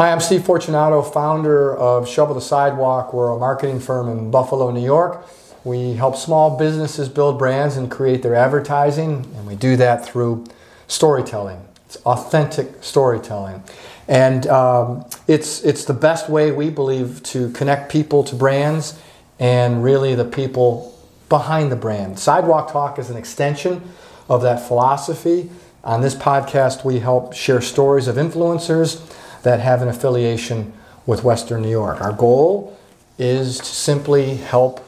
Hi, 0.00 0.10
I'm 0.12 0.20
Steve 0.20 0.44
Fortunato, 0.44 1.02
founder 1.02 1.76
of 1.76 2.08
Shovel 2.08 2.34
the 2.34 2.40
Sidewalk. 2.40 3.12
We're 3.12 3.32
a 3.32 3.38
marketing 3.38 3.80
firm 3.80 4.08
in 4.08 4.30
Buffalo, 4.30 4.70
New 4.70 4.82
York. 4.82 5.26
We 5.62 5.92
help 5.92 6.16
small 6.16 6.56
businesses 6.56 7.10
build 7.10 7.38
brands 7.38 7.76
and 7.76 7.90
create 7.90 8.22
their 8.22 8.34
advertising, 8.34 9.30
and 9.36 9.46
we 9.46 9.56
do 9.56 9.76
that 9.76 10.06
through 10.06 10.46
storytelling. 10.88 11.60
It's 11.84 11.96
authentic 12.06 12.82
storytelling. 12.82 13.62
And 14.08 14.46
um, 14.46 15.04
it's, 15.28 15.62
it's 15.64 15.84
the 15.84 15.92
best 15.92 16.30
way, 16.30 16.50
we 16.50 16.70
believe, 16.70 17.22
to 17.24 17.50
connect 17.50 17.92
people 17.92 18.24
to 18.24 18.34
brands 18.34 18.98
and 19.38 19.84
really 19.84 20.14
the 20.14 20.24
people 20.24 20.98
behind 21.28 21.70
the 21.70 21.76
brand. 21.76 22.18
Sidewalk 22.18 22.72
Talk 22.72 22.98
is 22.98 23.10
an 23.10 23.18
extension 23.18 23.82
of 24.30 24.40
that 24.40 24.66
philosophy. 24.66 25.50
On 25.84 26.00
this 26.00 26.14
podcast, 26.14 26.86
we 26.86 27.00
help 27.00 27.34
share 27.34 27.60
stories 27.60 28.08
of 28.08 28.16
influencers 28.16 29.06
that 29.42 29.60
have 29.60 29.82
an 29.82 29.88
affiliation 29.88 30.72
with 31.06 31.24
Western 31.24 31.62
New 31.62 31.70
York. 31.70 32.00
Our 32.00 32.12
goal 32.12 32.76
is 33.18 33.58
to 33.58 33.64
simply 33.64 34.36
help 34.36 34.86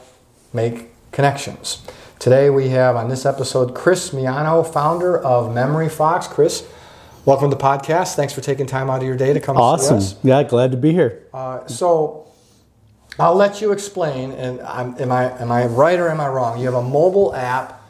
make 0.53 0.89
connections. 1.11 1.81
Today 2.19 2.49
we 2.49 2.69
have 2.69 2.95
on 2.95 3.09
this 3.09 3.25
episode 3.25 3.75
Chris 3.75 4.11
Miano, 4.11 4.65
founder 4.65 5.17
of 5.19 5.53
Memory 5.53 5.89
Fox. 5.89 6.27
Chris, 6.27 6.67
welcome 7.25 7.49
to 7.49 7.55
the 7.55 7.61
podcast. 7.61 8.15
Thanks 8.15 8.33
for 8.33 8.41
taking 8.41 8.65
time 8.65 8.89
out 8.89 9.01
of 9.01 9.07
your 9.07 9.17
day 9.17 9.33
to 9.33 9.39
come 9.39 9.57
awesome. 9.57 9.99
see 9.99 10.15
us. 10.15 10.23
Yeah, 10.23 10.43
glad 10.43 10.71
to 10.71 10.77
be 10.77 10.93
here. 10.93 11.23
Uh, 11.33 11.65
so 11.67 12.27
I'll 13.19 13.35
let 13.35 13.61
you 13.61 13.71
explain. 13.71 14.31
And 14.31 14.61
I'm, 14.61 14.95
am 15.01 15.11
I 15.11 15.37
am 15.39 15.51
I 15.51 15.65
right 15.65 15.99
or 15.99 16.09
am 16.09 16.21
I 16.21 16.27
wrong? 16.27 16.59
You 16.59 16.65
have 16.65 16.75
a 16.75 16.81
mobile 16.81 17.35
app 17.35 17.81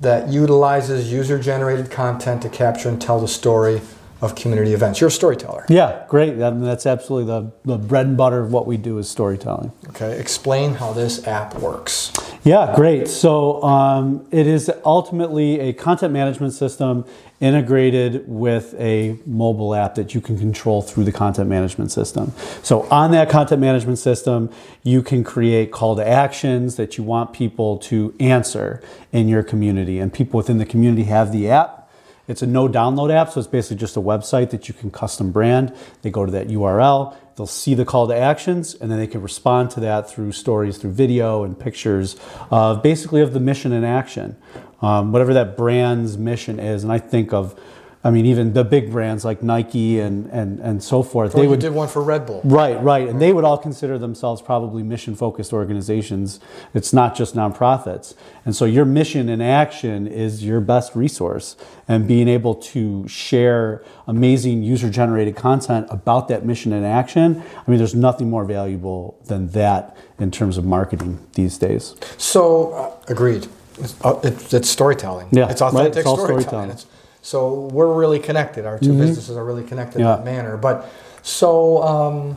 that 0.00 0.28
utilizes 0.28 1.10
user-generated 1.10 1.90
content 1.90 2.42
to 2.42 2.50
capture 2.50 2.88
and 2.88 3.00
tell 3.00 3.18
the 3.18 3.28
story 3.28 3.80
of 4.20 4.34
community 4.34 4.72
events. 4.72 5.00
You're 5.00 5.08
a 5.08 5.10
storyteller. 5.10 5.66
Yeah, 5.68 6.04
great. 6.08 6.42
I 6.42 6.50
mean, 6.50 6.62
that's 6.62 6.86
absolutely 6.86 7.32
the, 7.32 7.52
the 7.64 7.78
bread 7.78 8.06
and 8.06 8.16
butter 8.16 8.40
of 8.40 8.52
what 8.52 8.66
we 8.66 8.76
do 8.76 8.98
is 8.98 9.10
storytelling. 9.10 9.72
Okay, 9.90 10.18
explain 10.18 10.74
how 10.74 10.92
this 10.92 11.26
app 11.26 11.54
works. 11.56 12.12
Yeah, 12.42 12.74
great. 12.76 13.08
So 13.08 13.62
um, 13.62 14.26
it 14.30 14.46
is 14.46 14.70
ultimately 14.84 15.58
a 15.60 15.72
content 15.72 16.12
management 16.12 16.52
system 16.52 17.04
integrated 17.40 18.24
with 18.26 18.74
a 18.78 19.18
mobile 19.26 19.74
app 19.74 19.96
that 19.96 20.14
you 20.14 20.20
can 20.20 20.38
control 20.38 20.80
through 20.80 21.04
the 21.04 21.12
content 21.12 21.50
management 21.50 21.90
system. 21.90 22.32
So 22.62 22.82
on 22.84 23.10
that 23.10 23.28
content 23.28 23.60
management 23.60 23.98
system, 23.98 24.50
you 24.82 25.02
can 25.02 25.24
create 25.24 25.72
call 25.72 25.96
to 25.96 26.06
actions 26.06 26.76
that 26.76 26.96
you 26.96 27.04
want 27.04 27.32
people 27.32 27.78
to 27.78 28.14
answer 28.20 28.80
in 29.12 29.28
your 29.28 29.42
community, 29.42 29.98
and 29.98 30.12
people 30.12 30.38
within 30.38 30.58
the 30.58 30.66
community 30.66 31.04
have 31.04 31.32
the 31.32 31.50
app 31.50 31.85
it's 32.28 32.42
a 32.42 32.46
no 32.46 32.68
download 32.68 33.12
app, 33.12 33.30
so 33.30 33.40
it's 33.40 33.48
basically 33.48 33.76
just 33.76 33.96
a 33.96 34.00
website 34.00 34.50
that 34.50 34.68
you 34.68 34.74
can 34.74 34.90
custom 34.90 35.32
brand. 35.32 35.74
They 36.02 36.10
go 36.10 36.26
to 36.26 36.32
that 36.32 36.48
URL, 36.48 37.16
they'll 37.36 37.46
see 37.46 37.74
the 37.74 37.84
call 37.84 38.08
to 38.08 38.16
actions, 38.16 38.74
and 38.74 38.90
then 38.90 38.98
they 38.98 39.06
can 39.06 39.22
respond 39.22 39.70
to 39.72 39.80
that 39.80 40.10
through 40.10 40.32
stories, 40.32 40.78
through 40.78 40.92
video 40.92 41.44
and 41.44 41.58
pictures 41.58 42.16
of 42.50 42.82
basically 42.82 43.20
of 43.20 43.32
the 43.32 43.40
mission 43.40 43.72
in 43.72 43.84
action. 43.84 44.36
Um, 44.82 45.10
whatever 45.10 45.32
that 45.34 45.56
brand's 45.56 46.18
mission 46.18 46.60
is. 46.60 46.82
And 46.82 46.92
I 46.92 46.98
think 46.98 47.32
of 47.32 47.58
I 48.06 48.10
mean, 48.10 48.24
even 48.26 48.52
the 48.52 48.62
big 48.62 48.92
brands 48.92 49.24
like 49.24 49.42
Nike 49.42 49.98
and, 49.98 50.26
and, 50.30 50.60
and 50.60 50.80
so 50.80 51.02
forth. 51.02 51.34
Well, 51.34 51.42
they 51.42 51.48
would 51.48 51.58
did 51.58 51.72
one 51.72 51.88
for 51.88 52.00
Red 52.00 52.24
Bull. 52.24 52.40
Right, 52.44 52.80
right, 52.80 53.08
and 53.08 53.20
they 53.20 53.32
would 53.32 53.42
all 53.42 53.58
consider 53.58 53.98
themselves 53.98 54.40
probably 54.40 54.84
mission-focused 54.84 55.52
organizations. 55.52 56.38
It's 56.72 56.92
not 56.92 57.16
just 57.16 57.34
nonprofits, 57.34 58.14
and 58.44 58.54
so 58.54 58.64
your 58.64 58.84
mission 58.84 59.28
in 59.28 59.40
action 59.40 60.06
is 60.06 60.44
your 60.44 60.60
best 60.60 60.94
resource. 60.94 61.56
And 61.88 62.06
being 62.06 62.28
able 62.28 62.54
to 62.54 63.08
share 63.08 63.84
amazing 64.06 64.62
user-generated 64.62 65.34
content 65.34 65.88
about 65.90 66.28
that 66.28 66.44
mission 66.44 66.72
in 66.72 66.84
action. 66.84 67.42
I 67.56 67.70
mean, 67.70 67.78
there's 67.78 67.94
nothing 67.94 68.30
more 68.30 68.44
valuable 68.44 69.18
than 69.26 69.48
that 69.48 69.96
in 70.18 70.30
terms 70.30 70.58
of 70.58 70.64
marketing 70.64 71.26
these 71.32 71.58
days. 71.58 71.96
So, 72.18 72.72
uh, 72.72 72.96
agreed. 73.08 73.48
It's, 73.78 73.94
uh, 74.04 74.20
it's, 74.22 74.54
it's, 74.54 74.70
storytelling. 74.70 75.28
Yeah, 75.32 75.50
it's 75.50 75.60
authentic 75.60 75.94
right? 75.94 76.12
it's 76.12 76.22
storytelling. 76.22 76.42
storytelling. 76.42 76.70
It's, 76.70 76.86
so 77.26 77.66
we're 77.72 77.92
really 77.92 78.20
connected. 78.20 78.66
Our 78.66 78.78
2 78.78 78.86
mm-hmm. 78.86 79.00
businesses 79.00 79.36
are 79.36 79.44
really 79.44 79.64
connected 79.64 79.98
yeah. 79.98 80.12
in 80.12 80.18
that 80.18 80.24
manner. 80.24 80.56
But 80.56 80.88
so 81.22 81.82
um, 81.82 82.36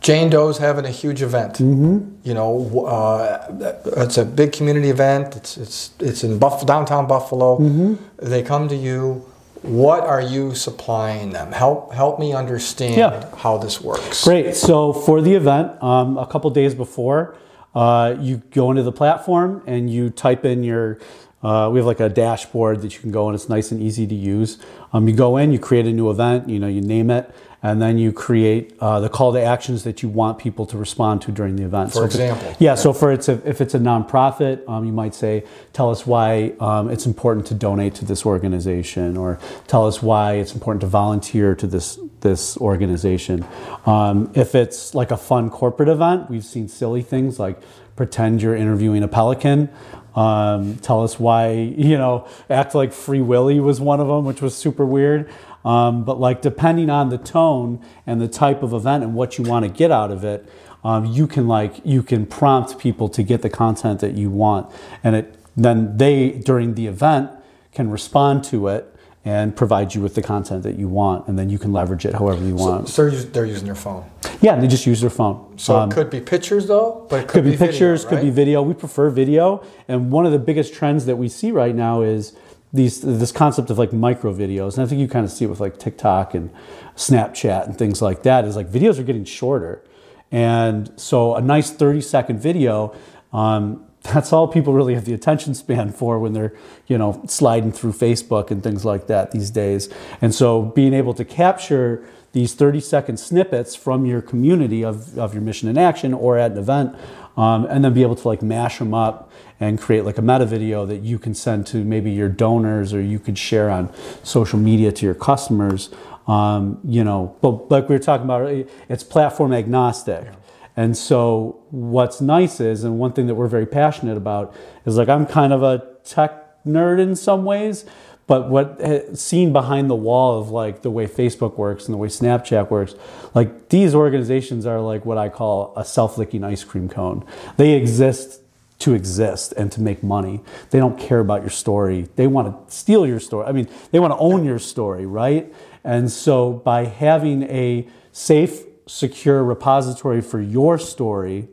Jane 0.00 0.30
Doe's 0.30 0.56
having 0.56 0.86
a 0.86 0.90
huge 0.90 1.20
event. 1.20 1.56
Mm-hmm. 1.56 2.16
You 2.24 2.32
know, 2.32 2.86
uh, 2.86 3.74
it's 3.98 4.16
a 4.16 4.24
big 4.24 4.52
community 4.52 4.88
event. 4.88 5.36
It's 5.36 5.58
it's 5.58 5.90
it's 6.00 6.24
in 6.24 6.38
Buff- 6.38 6.64
downtown 6.64 7.06
Buffalo. 7.06 7.58
Mm-hmm. 7.58 8.26
They 8.26 8.42
come 8.42 8.66
to 8.68 8.74
you. 8.74 9.26
What 9.60 10.04
are 10.04 10.22
you 10.22 10.54
supplying 10.54 11.32
them? 11.32 11.52
Help 11.52 11.92
help 11.92 12.18
me 12.18 12.32
understand 12.32 12.96
yeah. 12.96 13.36
how 13.36 13.58
this 13.58 13.82
works. 13.82 14.24
Great. 14.24 14.56
So 14.56 14.94
for 14.94 15.20
the 15.20 15.34
event, 15.34 15.82
um, 15.82 16.16
a 16.16 16.26
couple 16.26 16.48
days 16.48 16.74
before, 16.74 17.36
uh, 17.74 18.16
you 18.18 18.38
go 18.52 18.70
into 18.70 18.82
the 18.82 18.92
platform 18.92 19.62
and 19.66 19.90
you 19.90 20.08
type 20.08 20.46
in 20.46 20.64
your 20.64 20.98
uh, 21.46 21.70
we 21.70 21.78
have 21.78 21.86
like 21.86 22.00
a 22.00 22.08
dashboard 22.08 22.82
that 22.82 22.94
you 22.94 23.00
can 23.00 23.12
go 23.12 23.28
and 23.28 23.34
it's 23.36 23.48
nice 23.48 23.70
and 23.70 23.80
easy 23.80 24.04
to 24.04 24.14
use. 24.16 24.58
Um, 24.92 25.06
you 25.08 25.14
go 25.14 25.36
in, 25.36 25.52
you 25.52 25.60
create 25.60 25.86
a 25.86 25.92
new 25.92 26.10
event, 26.10 26.48
you 26.48 26.58
know, 26.58 26.66
you 26.66 26.80
name 26.80 27.08
it, 27.08 27.32
and 27.62 27.80
then 27.80 27.98
you 27.98 28.12
create 28.12 28.74
uh, 28.80 28.98
the 28.98 29.08
call 29.08 29.32
to 29.32 29.40
actions 29.40 29.84
that 29.84 30.02
you 30.02 30.08
want 30.08 30.38
people 30.38 30.66
to 30.66 30.76
respond 30.76 31.22
to 31.22 31.30
during 31.30 31.54
the 31.54 31.62
event. 31.62 31.90
For 31.90 31.98
so 31.98 32.04
example, 32.04 32.56
yeah. 32.58 32.74
So 32.74 32.92
for 32.92 33.12
it's 33.12 33.28
a, 33.28 33.40
if 33.48 33.60
it's 33.60 33.74
a 33.74 33.78
nonprofit, 33.78 34.68
um, 34.68 34.84
you 34.84 34.92
might 34.92 35.14
say, 35.14 35.44
tell 35.72 35.88
us 35.90 36.04
why 36.04 36.54
um, 36.58 36.90
it's 36.90 37.06
important 37.06 37.46
to 37.46 37.54
donate 37.54 37.94
to 37.96 38.04
this 38.04 38.26
organization, 38.26 39.16
or 39.16 39.38
tell 39.68 39.86
us 39.86 40.02
why 40.02 40.34
it's 40.34 40.52
important 40.52 40.80
to 40.80 40.88
volunteer 40.88 41.54
to 41.54 41.66
this 41.68 41.98
this 42.20 42.56
organization. 42.56 43.46
Um, 43.84 44.32
if 44.34 44.56
it's 44.56 44.96
like 44.96 45.12
a 45.12 45.16
fun 45.16 45.48
corporate 45.50 45.88
event, 45.88 46.28
we've 46.28 46.44
seen 46.44 46.66
silly 46.66 47.02
things 47.02 47.38
like 47.38 47.60
pretend 47.96 48.42
you're 48.42 48.56
interviewing 48.56 49.02
a 49.02 49.08
pelican. 49.08 49.68
Um, 50.14 50.76
tell 50.76 51.02
us 51.02 51.18
why, 51.18 51.50
you 51.52 51.98
know, 51.98 52.28
act 52.48 52.74
like 52.74 52.92
Free 52.92 53.20
Willy 53.20 53.60
was 53.60 53.80
one 53.80 54.00
of 54.00 54.08
them, 54.08 54.24
which 54.24 54.40
was 54.40 54.56
super 54.56 54.84
weird. 54.84 55.28
Um, 55.64 56.04
but 56.04 56.20
like 56.20 56.42
depending 56.42 56.90
on 56.90 57.08
the 57.08 57.18
tone 57.18 57.84
and 58.06 58.20
the 58.20 58.28
type 58.28 58.62
of 58.62 58.72
event 58.72 59.02
and 59.02 59.14
what 59.14 59.36
you 59.36 59.42
want 59.42 59.64
to 59.64 59.68
get 59.68 59.90
out 59.90 60.12
of 60.12 60.22
it, 60.22 60.48
um, 60.84 61.04
you 61.06 61.26
can 61.26 61.48
like 61.48 61.80
you 61.84 62.04
can 62.04 62.24
prompt 62.26 62.78
people 62.78 63.08
to 63.08 63.24
get 63.24 63.42
the 63.42 63.50
content 63.50 63.98
that 63.98 64.14
you 64.14 64.30
want, 64.30 64.72
and 65.02 65.16
it 65.16 65.34
then 65.56 65.96
they 65.96 66.30
during 66.30 66.74
the 66.74 66.86
event 66.86 67.30
can 67.72 67.90
respond 67.90 68.44
to 68.44 68.68
it 68.68 68.94
and 69.24 69.56
provide 69.56 69.96
you 69.96 70.00
with 70.00 70.14
the 70.14 70.22
content 70.22 70.62
that 70.62 70.78
you 70.78 70.86
want, 70.86 71.26
and 71.26 71.36
then 71.36 71.50
you 71.50 71.58
can 71.58 71.72
leverage 71.72 72.06
it 72.06 72.14
however 72.14 72.44
you 72.44 72.54
want. 72.54 72.88
So, 72.88 73.10
so 73.10 73.16
they're 73.26 73.44
using 73.44 73.66
their 73.66 73.74
phone. 73.74 74.08
Yeah, 74.40 74.56
they 74.56 74.66
just 74.66 74.86
use 74.86 75.00
their 75.00 75.10
phone. 75.10 75.58
So 75.58 75.76
um, 75.76 75.90
it 75.90 75.94
could 75.94 76.10
be 76.10 76.20
pictures 76.20 76.66
though, 76.66 77.06
but 77.08 77.20
it 77.20 77.22
could, 77.22 77.28
could 77.28 77.44
be, 77.44 77.50
be, 77.52 77.56
pictures, 77.56 78.04
video, 78.04 78.16
right? 78.16 78.22
could 78.22 78.26
be 78.26 78.30
video. 78.30 78.62
We 78.62 78.74
prefer 78.74 79.10
video, 79.10 79.64
and 79.88 80.10
one 80.10 80.26
of 80.26 80.32
the 80.32 80.38
biggest 80.38 80.74
trends 80.74 81.06
that 81.06 81.16
we 81.16 81.28
see 81.28 81.50
right 81.50 81.74
now 81.74 82.02
is 82.02 82.36
these 82.72 83.00
this 83.00 83.32
concept 83.32 83.70
of 83.70 83.78
like 83.78 83.92
micro 83.92 84.32
videos, 84.34 84.74
and 84.74 84.84
I 84.84 84.86
think 84.86 85.00
you 85.00 85.08
kind 85.08 85.24
of 85.24 85.32
see 85.32 85.44
it 85.44 85.48
with 85.48 85.60
like 85.60 85.78
TikTok 85.78 86.34
and 86.34 86.50
Snapchat 86.96 87.66
and 87.66 87.78
things 87.78 88.02
like 88.02 88.22
that. 88.24 88.44
Is 88.44 88.56
like 88.56 88.70
videos 88.70 88.98
are 88.98 89.04
getting 89.04 89.24
shorter, 89.24 89.82
and 90.30 90.92
so 90.96 91.34
a 91.34 91.40
nice 91.40 91.70
thirty 91.70 92.00
second 92.00 92.40
video. 92.40 92.94
Um, 93.32 93.86
that's 94.14 94.32
all 94.32 94.46
people 94.46 94.72
really 94.72 94.94
have 94.94 95.04
the 95.04 95.14
attention 95.14 95.54
span 95.54 95.90
for 95.90 96.18
when 96.18 96.32
they're 96.32 96.54
you 96.86 96.96
know 96.96 97.20
sliding 97.26 97.72
through 97.72 97.92
facebook 97.92 98.52
and 98.52 98.62
things 98.62 98.84
like 98.84 99.08
that 99.08 99.32
these 99.32 99.50
days 99.50 99.88
and 100.20 100.32
so 100.32 100.62
being 100.62 100.94
able 100.94 101.12
to 101.12 101.24
capture 101.24 102.06
these 102.36 102.54
30 102.54 102.80
second 102.80 103.16
snippets 103.16 103.74
from 103.74 104.04
your 104.04 104.20
community 104.20 104.84
of, 104.84 105.18
of 105.18 105.32
your 105.32 105.42
mission 105.42 105.68
in 105.68 105.78
action 105.78 106.12
or 106.12 106.36
at 106.36 106.52
an 106.52 106.58
event 106.58 106.94
um, 107.38 107.66
and 107.70 107.82
then 107.82 107.94
be 107.94 108.02
able 108.02 108.14
to 108.14 108.28
like 108.28 108.42
mash 108.42 108.78
them 108.78 108.92
up 108.92 109.32
and 109.58 109.80
create 109.80 110.04
like 110.04 110.18
a 110.18 110.22
meta 110.22 110.44
video 110.44 110.84
that 110.84 110.98
you 110.98 111.18
can 111.18 111.34
send 111.34 111.66
to 111.66 111.78
maybe 111.78 112.10
your 112.10 112.28
donors 112.28 112.92
or 112.92 113.00
you 113.00 113.18
could 113.18 113.38
share 113.38 113.70
on 113.70 113.90
social 114.22 114.58
media 114.58 114.92
to 114.92 115.06
your 115.06 115.14
customers 115.14 115.90
um, 116.26 116.80
you 116.84 117.04
know. 117.04 117.36
But 117.40 117.70
like 117.70 117.88
we 117.88 117.94
were 117.94 118.00
talking 118.00 118.24
about 118.24 118.50
it's 118.88 119.02
platform 119.02 119.52
agnostic. 119.52 120.24
Yeah. 120.24 120.34
And 120.78 120.96
so, 120.96 121.62
what's 121.70 122.20
nice 122.20 122.60
is, 122.60 122.84
and 122.84 122.98
one 122.98 123.12
thing 123.12 123.28
that 123.28 123.34
we're 123.34 123.46
very 123.46 123.64
passionate 123.64 124.18
about 124.18 124.54
is 124.84 124.98
like 124.98 125.08
I'm 125.08 125.24
kind 125.24 125.52
of 125.52 125.62
a 125.62 125.82
tech 126.04 126.64
nerd 126.66 127.00
in 127.00 127.16
some 127.16 127.44
ways, 127.44 127.86
but 128.26 128.48
what 128.48 128.76
eh, 128.80 129.14
seen 129.14 129.52
behind 129.52 129.88
the 129.88 129.94
wall 129.94 130.40
of 130.40 130.50
like 130.50 130.82
the 130.82 130.90
way 130.90 131.06
Facebook 131.06 131.56
works 131.56 131.86
and 131.86 131.94
the 131.94 131.98
way 131.98 132.08
Snapchat 132.08 132.70
works, 132.70 132.94
like 133.34 133.68
these 133.68 133.94
organizations 133.94 134.66
are 134.66 134.80
like 134.80 135.04
what 135.04 135.18
I 135.18 135.28
call 135.28 135.72
a 135.76 135.84
self-licking 135.84 136.42
ice 136.42 136.64
cream 136.64 136.88
cone. 136.88 137.24
They 137.56 137.72
exist 137.72 138.40
to 138.78 138.94
exist 138.94 139.52
and 139.56 139.72
to 139.72 139.80
make 139.80 140.02
money. 140.02 140.42
They 140.70 140.78
don't 140.78 140.98
care 140.98 141.20
about 141.20 141.40
your 141.40 141.50
story. 141.50 142.08
They 142.16 142.26
want 142.26 142.68
to 142.68 142.74
steal 142.74 143.06
your 143.06 143.20
story. 143.20 143.46
I 143.46 143.52
mean, 143.52 143.68
they 143.90 144.00
want 144.00 144.12
to 144.12 144.18
own 144.18 144.44
your 144.44 144.58
story, 144.58 145.06
right? 145.06 145.52
And 145.82 146.10
so 146.10 146.52
by 146.52 146.84
having 146.84 147.44
a 147.44 147.88
safe 148.12 148.64
secure 148.86 149.42
repository 149.42 150.20
for 150.20 150.40
your 150.40 150.78
story 150.78 151.48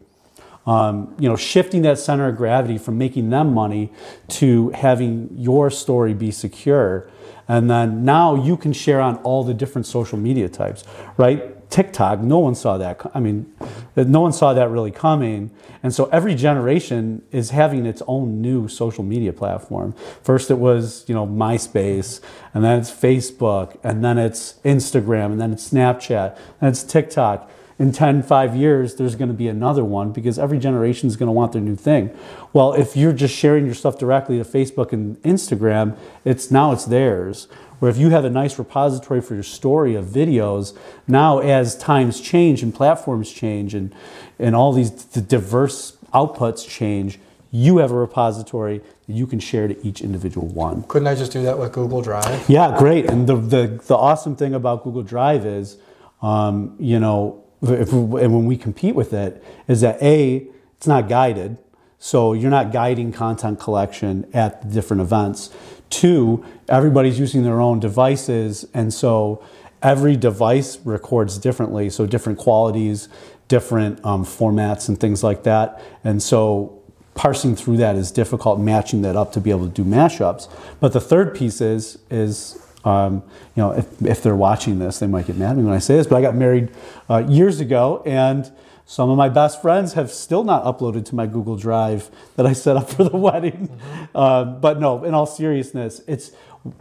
um, 0.66 1.14
you 1.20 1.28
know, 1.28 1.36
shifting 1.36 1.82
that 1.84 2.00
center 2.00 2.28
of 2.28 2.38
gravity 2.38 2.78
from 2.78 2.98
making 2.98 3.30
them 3.30 3.54
money 3.54 3.92
to 4.30 4.70
having 4.70 5.30
your 5.38 5.70
story 5.70 6.14
be 6.14 6.32
secure. 6.32 7.10
And 7.48 7.70
then 7.70 8.06
now 8.06 8.36
you 8.36 8.56
can 8.56 8.72
share 8.72 9.02
on 9.02 9.18
all 9.18 9.44
the 9.44 9.54
different 9.54 9.86
social 9.86 10.18
media 10.18 10.48
types, 10.48 10.86
right? 11.18 11.70
TikTok, 11.70 12.20
no 12.20 12.38
one 12.38 12.56
saw 12.56 12.78
that. 12.78 13.02
I 13.16 13.20
mean, 13.20 13.52
no 13.96 14.22
one 14.22 14.32
saw 14.32 14.54
that 14.54 14.70
really 14.70 14.92
coming. 14.92 15.50
And 15.82 15.94
so 15.94 16.06
every 16.06 16.36
generation 16.36 17.24
is 17.32 17.50
having 17.50 17.86
its 17.86 18.02
own 18.08 18.42
new 18.42 18.68
social 18.68 19.04
media 19.04 19.34
platform. 19.34 19.94
First 20.22 20.52
it 20.52 20.60
was, 20.60 21.04
you 21.08 21.16
know, 21.16 21.26
MySpace, 21.26 22.22
and 22.54 22.64
then 22.64 22.80
it's 22.80 22.92
Facebook, 22.92 23.78
and 23.84 24.04
then 24.06 24.18
it's 24.20 24.60
Instagram, 24.64 25.32
and 25.32 25.42
then 25.42 25.52
it's 25.52 25.68
Snapchat, 25.68 26.38
and 26.62 26.70
it's 26.70 26.84
TikTok 26.84 27.50
in 27.80 27.92
10, 27.92 28.24
5 28.24 28.56
years, 28.56 28.96
there's 28.96 29.16
going 29.16 29.30
to 29.30 29.34
be 29.34 29.48
another 29.48 29.84
one 29.84 30.12
because 30.12 30.38
every 30.38 30.60
generation 30.60 31.08
is 31.08 31.16
going 31.16 31.28
to 31.28 31.34
want 31.34 31.54
their 31.54 31.62
new 31.62 31.76
thing. 31.76 32.16
Well, 32.52 32.74
if 32.74 32.96
you're 32.96 33.14
just 33.14 33.36
sharing 33.36 33.66
your 33.66 33.76
stuff 33.76 33.98
directly 33.98 34.38
to 34.38 34.44
Facebook 34.44 34.94
and 34.94 35.22
Instagram, 35.24 35.98
it's 36.24 36.52
now 36.52 36.72
it's 36.72 36.86
theirs. 36.86 37.48
Where 37.80 37.90
if 37.90 37.98
you 37.98 38.12
have 38.12 38.24
a 38.24 38.30
nice 38.30 38.58
repository 38.58 39.20
for 39.20 39.34
your 39.34 39.44
story 39.44 39.96
of 39.96 40.06
videos, 40.06 40.78
now 41.08 41.40
as 41.40 41.78
times 41.78 42.22
change 42.22 42.64
and 42.64 42.74
platforms 42.74 43.32
change 43.32 43.74
and, 43.74 43.94
and 44.40 44.56
all 44.56 44.72
these 44.72 44.92
the 45.08 45.20
diverse 45.20 45.98
outputs 46.14 46.68
change, 46.68 47.20
you 47.52 47.78
have 47.78 47.92
a 47.92 47.96
repository 47.96 48.80
that 48.80 49.14
you 49.14 49.28
can 49.28 49.40
share 49.40 49.68
to 49.68 49.86
each 49.86 50.02
individual 50.02 50.48
one. 50.48 50.84
Couldn't 50.84 51.08
I 51.08 51.16
just 51.16 51.32
do 51.32 51.44
that 51.44 51.60
with 51.60 51.72
Google 51.74 52.02
Drive? 52.02 52.50
Yeah, 52.50 52.76
great. 52.78 53.06
And 53.06 53.28
the, 53.28 53.36
the, 53.36 53.82
the 53.86 53.96
awesome 53.96 54.36
thing 54.36 54.54
about 54.54 54.84
Google 54.84 55.04
Drive 55.04 55.46
is, 55.46 55.78
um, 56.22 56.76
you 56.80 57.00
know, 57.00 57.43
if, 57.64 57.92
and 57.92 58.12
when 58.12 58.46
we 58.46 58.58
compete 58.58 58.96
with 58.96 59.14
it, 59.14 59.44
is 59.68 59.82
that 59.82 60.02
A, 60.02 60.48
it's 60.78 60.88
not 60.88 61.08
guided. 61.08 61.58
So 62.00 62.34
you're 62.34 62.52
not 62.52 62.74
guiding 62.74 63.14
content 63.14 63.60
collection 63.60 64.30
at 64.34 64.62
the 64.62 64.68
different 64.68 65.02
events. 65.02 65.50
Two, 65.90 66.44
everybody's 66.68 67.18
using 67.18 67.44
their 67.44 67.62
own 67.62 67.80
devices. 67.80 68.66
And 68.74 68.94
so 68.94 69.42
every 69.82 70.18
device 70.18 70.78
records 70.84 71.38
differently. 71.38 71.90
So 71.90 72.06
different 72.06 72.40
qualities, 72.40 73.08
different 73.48 74.04
um, 74.06 74.26
formats, 74.26 74.90
and 74.90 75.00
things 75.00 75.24
like 75.24 75.44
that. 75.44 75.82
And 76.04 76.22
so 76.22 76.82
parsing 77.16 77.56
through 77.56 77.78
that 77.78 77.96
is 77.96 78.12
difficult, 78.12 78.60
matching 78.60 79.02
that 79.04 79.16
up 79.16 79.32
to 79.34 79.40
be 79.40 79.52
able 79.52 79.68
to 79.68 79.72
do 79.72 79.86
mashups. 79.86 80.50
But 80.80 80.94
the 80.94 81.00
third 81.00 81.36
piece 81.36 81.62
is, 81.62 82.00
is 82.10 82.60
um, 82.84 83.24
you 83.56 83.64
know, 83.64 83.72
if, 83.72 84.02
if 84.02 84.24
they're 84.24 84.36
watching 84.36 84.80
this, 84.80 85.00
they 85.00 85.08
might 85.08 85.28
get 85.28 85.38
mad 85.38 85.52
at 85.52 85.58
me 85.58 85.64
when 85.64 85.74
I 85.74 85.80
say 85.80 85.96
this, 85.96 86.08
but 86.08 86.18
I 86.18 86.22
got 86.22 86.36
married 86.36 86.70
uh, 87.10 87.26
years 87.28 87.60
ago, 87.60 88.04
and 88.06 88.52
some 88.86 89.10
of 89.10 89.18
my 89.18 89.30
best 89.30 89.62
friends 89.62 89.94
have 89.94 90.12
still 90.12 90.44
not 90.44 90.66
uploaded 90.66 91.06
to 91.06 91.16
my 91.16 91.26
Google 91.26 91.56
Drive 91.56 92.12
that 92.36 92.46
I 92.46 92.54
set 92.54 92.76
up 92.76 92.90
for 92.96 93.04
the 93.04 93.16
wedding. 93.16 93.70
Mm-hmm. 93.70 94.18
Uh, 94.18 94.44
but 94.46 94.80
no, 94.80 95.04
in 95.04 95.14
all 95.14 95.26
seriousness, 95.26 96.02
it's 96.08 96.32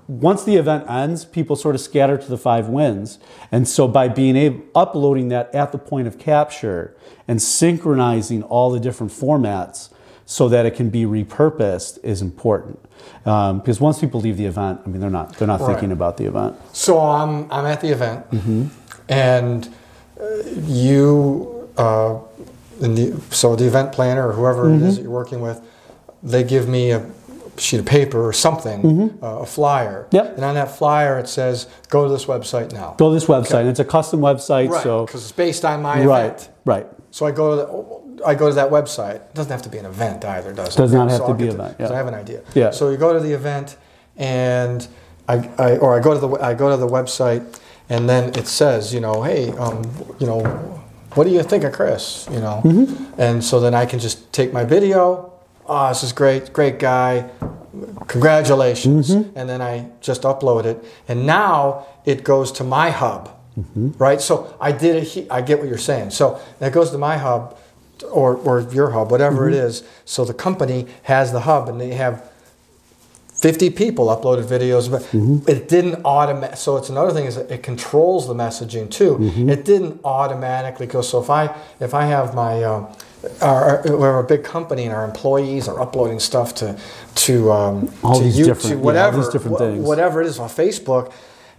once 0.07 0.45
the 0.45 0.57
event 0.57 0.89
ends, 0.89 1.25
people 1.25 1.57
sort 1.57 1.75
of 1.75 1.81
scatter 1.81 2.17
to 2.17 2.29
the 2.29 2.39
five 2.39 2.69
winds. 2.69 3.19
And 3.51 3.67
so 3.67 3.89
by 3.89 4.09
being 4.09 4.37
able 4.37 4.63
uploading 4.75 5.29
that 5.29 5.53
at 5.55 5.73
the 5.73 5.79
point 5.79 6.07
of 6.07 6.19
capture 6.19 6.97
and 7.27 7.43
synchronizing 7.43 8.43
all 8.45 8.71
the 8.71 8.79
different 8.79 9.13
formats 9.13 9.91
so 10.25 10.49
that 10.49 10.67
it 10.67 10.75
can 10.77 10.89
be 10.89 11.05
repurposed 11.05 12.03
is 12.05 12.23
important. 12.23 12.79
Um, 13.25 13.59
because 13.59 13.81
once 13.81 13.99
people 14.01 14.21
leave 14.21 14.37
the 14.37 14.47
event, 14.47 14.81
I 14.85 14.89
mean, 14.89 15.01
they're 15.01 15.11
not 15.11 15.35
they're 15.37 15.49
not 15.49 15.61
right. 15.61 15.69
thinking 15.69 15.93
about 15.93 16.17
the 16.17 16.25
event. 16.27 16.57
So 16.73 16.99
I'm 16.99 17.51
I'm 17.53 17.67
at 17.67 17.81
the 17.81 17.89
event, 17.89 18.31
mm-hmm. 18.31 18.67
and 19.09 19.69
uh, 20.21 20.27
you, 20.65 21.71
uh, 21.77 22.19
the, 22.81 23.21
so 23.31 23.57
the 23.57 23.67
event 23.67 23.93
planner 23.93 24.29
or 24.29 24.33
whoever 24.33 24.65
mm-hmm. 24.65 24.85
it 24.85 24.89
is 24.89 24.97
that 24.97 25.03
you're 25.03 25.11
working 25.11 25.41
with, 25.41 25.61
they 26.23 26.45
give 26.45 26.69
me 26.69 26.91
a 26.91 27.09
sheet 27.59 27.81
of 27.81 27.87
paper 27.87 28.27
or 28.27 28.33
something, 28.33 28.83
mm-hmm. 28.83 29.25
uh, 29.25 29.41
a 29.41 29.47
flyer. 29.47 30.09
Yep. 30.11 30.37
And 30.37 30.45
on 30.45 30.55
that 30.55 30.77
flyer 30.77 31.19
it 31.19 31.29
says, 31.29 31.69
"Go 31.89 32.05
to 32.05 32.13
this 32.13 32.27
website 32.27 32.73
now." 32.73 32.95
Go 32.99 33.11
to 33.11 33.15
this 33.15 33.27
website. 33.27 33.47
Okay. 33.47 33.61
And 33.61 33.69
it's 33.69 33.81
a 33.81 33.85
custom 33.85 34.21
website, 34.21 34.71
right, 34.71 34.83
so 34.83 35.07
because 35.07 35.23
it's 35.23 35.33
based 35.33 35.65
on 35.65 35.83
my 35.83 36.05
right, 36.05 36.27
event. 36.27 36.49
Right. 36.65 36.87
So 37.11 37.27
I 37.27 37.31
go 37.31 37.51
to 37.51 37.57
the, 37.57 38.02
I 38.25 38.35
go 38.35 38.49
to 38.49 38.55
that 38.55 38.71
website. 38.71 39.17
It 39.17 39.35
doesn't 39.35 39.53
have 39.53 39.63
to 39.63 39.69
be 39.69 39.79
an 39.79 39.87
event 39.87 40.25
either, 40.25 40.53
does 40.53 40.75
it? 40.75 40.79
Does 40.79 40.93
not 40.93 41.11
have 41.11 41.19
so 41.19 41.29
to 41.29 41.35
be 41.35 41.45
an 41.45 41.55
event. 41.55 41.77
Yeah. 41.79 41.91
I 41.91 41.97
have 41.97 42.07
an 42.07 42.15
idea. 42.15 42.43
Yeah. 42.55 42.71
So 42.71 42.91
you 42.91 42.97
go 42.97 43.13
to 43.13 43.21
the 43.21 43.33
event, 43.33 43.77
and 44.17 44.87
I, 45.29 45.49
I 45.59 45.77
or 45.79 45.99
I 45.99 46.03
go 46.03 46.15
to 46.15 46.21
the 46.21 46.29
I 46.43 46.55
go 46.55 46.71
to 46.71 46.77
the 46.77 46.89
website, 46.89 47.61
and 47.89 48.09
then 48.09 48.31
it 48.37 48.47
says, 48.47 48.93
you 48.95 49.01
know, 49.01 49.23
hey, 49.23 49.51
um, 49.53 49.83
you 50.19 50.27
know, 50.27 50.41
what 51.15 51.25
do 51.25 51.31
you 51.31 51.43
think 51.43 51.65
of 51.65 51.73
Chris? 51.73 52.29
You 52.31 52.41
know, 52.41 52.63
mm-hmm. 52.65 53.21
and 53.21 53.45
so 53.45 53.61
then 53.61 53.75
I 53.75 53.87
can 53.87 53.99
just 53.99 54.33
take 54.33 54.53
my 54.53 54.65
video. 54.65 55.33
Oh, 55.67 55.89
this 55.89 56.03
is 56.03 56.13
great, 56.13 56.53
great 56.53 56.79
guy. 56.79 57.31
Congratulations. 58.09 59.11
Mm-hmm. 59.11 59.39
And 59.39 59.49
then 59.49 59.63
I 59.63 59.89
just 60.01 60.23
upload 60.23 60.65
it, 60.65 60.85
and 61.09 61.27
now 61.27 61.87
it 62.05 62.25
goes 62.25 62.53
to 62.53 62.65
my 62.65 62.91
hub. 62.91 63.31
Mm-hmm. 63.59 63.91
Right, 63.99 64.19
so 64.21 64.57
I 64.59 64.73
did 64.73 64.97
it. 64.97 65.27
I 65.31 65.43
get 65.43 65.59
what 65.59 65.69
you're 65.69 65.77
saying. 65.77 66.11
So 66.11 66.41
that 66.59 66.73
goes 66.73 66.91
to 66.93 66.99
my 66.99 67.19
hub, 67.19 67.59
or, 68.05 68.37
or 68.37 68.61
your 68.73 68.91
hub, 68.91 69.11
whatever 69.11 69.47
mm-hmm. 69.47 69.55
it 69.55 69.65
is. 69.65 69.85
So 70.05 70.25
the 70.25 70.35
company 70.35 70.87
has 71.05 71.33
the 71.33 71.41
hub 71.41 71.69
and 71.69 71.81
they 71.81 71.95
have 71.95 72.29
50 73.43 73.71
people 73.71 74.07
uploaded 74.07 74.45
videos, 74.45 74.89
but 74.89 75.03
mm-hmm. 75.03 75.51
it 75.51 75.69
didn't 75.69 76.03
automate. 76.05 76.57
So 76.57 76.77
it's 76.77 76.91
another 76.91 77.13
thing 77.13 77.27
is 77.27 77.37
it 77.37 77.63
controls 77.65 78.29
the 78.29 78.35
messaging 78.35 78.89
too. 78.89 79.17
Mm-hmm. 79.17 79.51
It 79.51 79.65
didn't 79.65 80.01
automatically 80.05 80.87
go. 80.87 81.03
So 81.03 81.21
if 81.21 81.29
I 81.29 81.53
if 81.81 81.93
I 81.93 82.05
have 82.05 82.37
my 82.37 82.63
uh, 82.63 82.95
our, 83.41 83.83
we're 83.85 84.21
a 84.21 84.25
big 84.25 84.45
company 84.45 84.85
and 84.85 84.95
our 84.95 85.05
employees 85.05 85.67
are 85.67 85.81
uploading 85.81 86.21
stuff 86.21 86.55
to 86.57 86.79
to 87.17 87.51
um, 87.51 87.93
all 88.05 88.19
to 88.19 88.25
these 88.25 88.39
YouTube, 88.39 88.45
different 88.45 88.81
whatever 88.81 89.23
yeah, 89.23 89.31
different 89.33 89.59
things. 89.59 89.85
whatever 89.85 90.23
it 90.23 90.29
is 90.29 90.39
on 90.39 90.49
Facebook, 90.49 91.13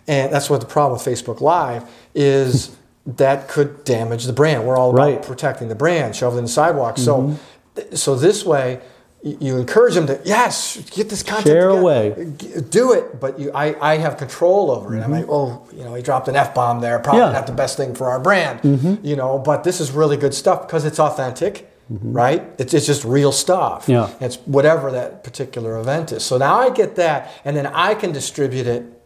and 0.07 0.31
that's 0.31 0.50
what 0.50 0.62
the 0.62 0.68
problem 0.68 0.94
with 0.94 1.06
Facebook 1.06 1.42
Live 1.42 1.89
is. 2.16 2.78
That 3.05 3.47
could 3.47 3.83
damage 3.83 4.25
the 4.25 4.33
brand. 4.33 4.65
We're 4.65 4.77
all 4.77 4.91
about 4.91 5.07
right. 5.07 5.21
protecting 5.21 5.67
the 5.67 5.75
brand, 5.75 6.15
shoveling 6.15 6.39
in 6.39 6.45
the 6.45 6.51
sidewalk. 6.51 6.95
Mm-hmm. 6.95 7.35
So, 7.81 7.95
so 7.95 8.15
this 8.15 8.45
way, 8.45 8.81
you 9.23 9.57
encourage 9.57 9.95
them 9.95 10.05
to 10.07 10.19
yes, 10.25 10.77
get 10.91 11.09
this 11.09 11.23
content. 11.23 11.47
Share 11.47 11.69
together. 11.69 11.81
away, 11.81 12.33
do 12.69 12.91
it. 12.94 13.21
But 13.21 13.39
you, 13.39 13.51
I, 13.53 13.94
I 13.94 13.97
have 13.97 14.17
control 14.17 14.69
over 14.69 14.94
it. 14.94 15.00
Mm-hmm. 15.00 15.13
I'm 15.13 15.19
like, 15.19 15.29
oh, 15.29 15.65
you 15.73 15.83
know, 15.83 15.94
he 15.94 16.01
dropped 16.01 16.27
an 16.27 16.35
f 16.35 16.53
bomb 16.53 16.81
there. 16.81 17.00
Probably 17.00 17.21
yeah. 17.21 17.31
not 17.31 17.47
the 17.47 17.53
best 17.53 17.77
thing 17.77 17.95
for 17.95 18.09
our 18.09 18.19
brand, 18.19 18.61
mm-hmm. 18.61 19.05
you 19.05 19.15
know. 19.15 19.39
But 19.39 19.63
this 19.63 19.79
is 19.79 19.91
really 19.91 20.17
good 20.17 20.33
stuff 20.33 20.67
because 20.67 20.83
it's 20.85 21.00
authentic. 21.00 21.69
Mm-hmm. 21.91 22.13
Right? 22.13 22.44
It's, 22.59 22.73
it's 22.73 22.85
just 22.85 23.03
real 23.03 23.33
stuff. 23.33 23.89
Yeah. 23.89 24.09
It's 24.21 24.38
whatever 24.45 24.89
that 24.91 25.25
particular 25.25 25.77
event 25.77 26.13
is. 26.13 26.23
So 26.23 26.38
now 26.38 26.55
I 26.55 26.69
get 26.69 26.95
that, 26.95 27.29
and 27.44 27.57
then 27.57 27.67
I 27.67 27.94
can 27.94 28.13
distribute 28.13 28.67
it 28.67 29.02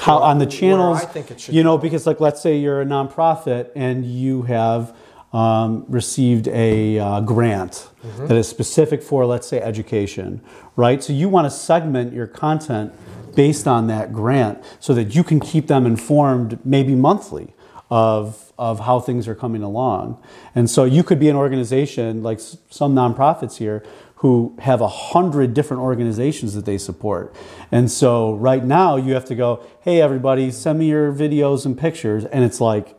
how 0.00 0.18
on 0.18 0.38
the 0.38 0.46
channels 0.46 1.00
you 1.48 1.62
know 1.62 1.78
because 1.78 2.06
like 2.06 2.20
let's 2.20 2.40
say 2.40 2.56
you're 2.56 2.80
a 2.80 2.84
nonprofit 2.84 3.70
and 3.76 4.04
you 4.04 4.42
have 4.42 4.96
um, 5.32 5.84
received 5.88 6.48
a 6.48 6.98
uh, 6.98 7.20
grant 7.20 7.88
mm-hmm. 8.02 8.26
that 8.26 8.36
is 8.36 8.48
specific 8.48 9.00
for 9.02 9.24
let's 9.26 9.46
say 9.46 9.60
education 9.60 10.42
right? 10.80 11.02
So 11.02 11.12
you 11.12 11.28
want 11.28 11.44
to 11.44 11.50
segment 11.50 12.12
your 12.14 12.26
content 12.26 12.92
based 13.36 13.68
on 13.68 13.86
that 13.88 14.12
grant 14.12 14.64
so 14.80 14.94
that 14.94 15.14
you 15.14 15.22
can 15.22 15.38
keep 15.38 15.66
them 15.66 15.86
informed 15.86 16.58
maybe 16.64 16.94
monthly 16.94 17.52
of, 17.90 18.52
of 18.58 18.80
how 18.80 18.98
things 18.98 19.28
are 19.28 19.34
coming 19.34 19.62
along. 19.62 20.20
And 20.54 20.70
so 20.70 20.84
you 20.84 21.02
could 21.02 21.20
be 21.20 21.28
an 21.28 21.36
organization 21.36 22.22
like 22.22 22.40
some 22.40 22.94
nonprofits 22.94 23.58
here 23.58 23.84
who 24.20 24.54
have 24.60 24.82
a 24.82 24.88
hundred 24.88 25.54
different 25.54 25.82
organizations 25.82 26.52
that 26.52 26.66
they 26.66 26.76
support. 26.76 27.34
And 27.72 27.90
so 27.90 28.34
right 28.34 28.62
now 28.62 28.96
you 28.96 29.14
have 29.14 29.24
to 29.26 29.34
go, 29.34 29.64
hey 29.80 30.02
everybody, 30.02 30.50
send 30.50 30.78
me 30.78 30.90
your 30.90 31.10
videos 31.10 31.64
and 31.64 31.76
pictures, 31.76 32.26
and 32.26 32.44
it's 32.44 32.60
like 32.60 32.94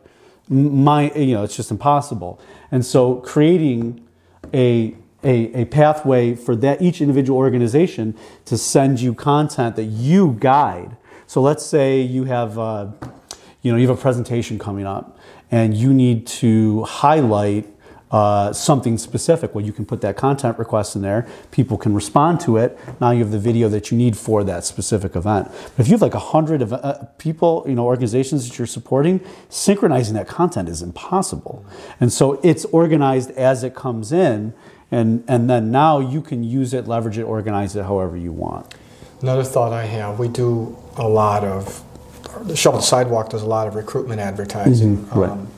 my 0.48 1.12
you 1.12 1.34
know, 1.34 1.44
it's 1.44 1.56
just 1.56 1.70
impossible. 1.70 2.40
And 2.72 2.84
so 2.84 3.16
creating 3.16 4.06
a 4.52 4.96
a, 5.22 5.62
a 5.62 5.64
pathway 5.66 6.34
for 6.34 6.56
that 6.56 6.82
each 6.82 7.00
individual 7.00 7.38
organization 7.38 8.16
to 8.46 8.58
send 8.58 9.00
you 9.00 9.14
content 9.14 9.76
that 9.76 9.84
you 9.84 10.36
guide. 10.40 10.96
So 11.28 11.40
let's 11.40 11.64
say 11.64 12.00
you 12.00 12.24
have 12.24 12.58
uh, 12.58 12.88
you 13.62 13.70
know 13.70 13.78
you 13.78 13.86
have 13.86 13.96
a 13.96 14.02
presentation 14.02 14.58
coming 14.58 14.86
up 14.86 15.18
and 15.52 15.72
you 15.72 15.94
need 15.94 16.26
to 16.26 16.82
highlight 16.82 17.71
uh, 18.12 18.52
something 18.52 18.98
specific. 18.98 19.54
Well, 19.54 19.64
you 19.64 19.72
can 19.72 19.86
put 19.86 20.02
that 20.02 20.16
content 20.18 20.58
request 20.58 20.94
in 20.94 21.02
there. 21.02 21.26
People 21.50 21.78
can 21.78 21.94
respond 21.94 22.40
to 22.40 22.58
it. 22.58 22.78
Now 23.00 23.10
you 23.10 23.20
have 23.20 23.32
the 23.32 23.38
video 23.38 23.70
that 23.70 23.90
you 23.90 23.96
need 23.96 24.18
for 24.18 24.44
that 24.44 24.64
specific 24.64 25.16
event. 25.16 25.50
But 25.76 25.80
if 25.80 25.88
you 25.88 25.92
have 25.92 26.02
like 26.02 26.14
a 26.14 26.18
hundred 26.18 26.60
of 26.60 26.74
uh, 26.74 27.04
people, 27.16 27.64
you 27.66 27.74
know, 27.74 27.86
organizations 27.86 28.46
that 28.48 28.58
you're 28.58 28.66
supporting, 28.66 29.20
synchronizing 29.48 30.14
that 30.14 30.28
content 30.28 30.68
is 30.68 30.82
impossible. 30.82 31.64
And 32.00 32.12
so 32.12 32.38
it's 32.44 32.66
organized 32.66 33.30
as 33.32 33.64
it 33.64 33.74
comes 33.74 34.12
in, 34.12 34.52
and 34.90 35.24
and 35.26 35.48
then 35.48 35.70
now 35.70 35.98
you 35.98 36.20
can 36.20 36.44
use 36.44 36.74
it, 36.74 36.86
leverage 36.86 37.16
it, 37.16 37.22
organize 37.22 37.74
it 37.76 37.84
however 37.84 38.16
you 38.16 38.32
want. 38.32 38.74
Another 39.22 39.44
thought 39.44 39.72
I 39.72 39.86
have: 39.86 40.18
we 40.18 40.28
do 40.28 40.76
a 40.96 41.08
lot 41.08 41.44
of 41.44 41.82
the 42.42 42.56
Shovel 42.56 42.80
Sidewalk 42.80 43.30
does 43.30 43.42
a 43.42 43.46
lot 43.46 43.68
of 43.68 43.74
recruitment 43.74 44.20
advertising. 44.20 44.98
Mm-hmm. 44.98 45.18
Right. 45.18 45.30
Um, 45.30 45.48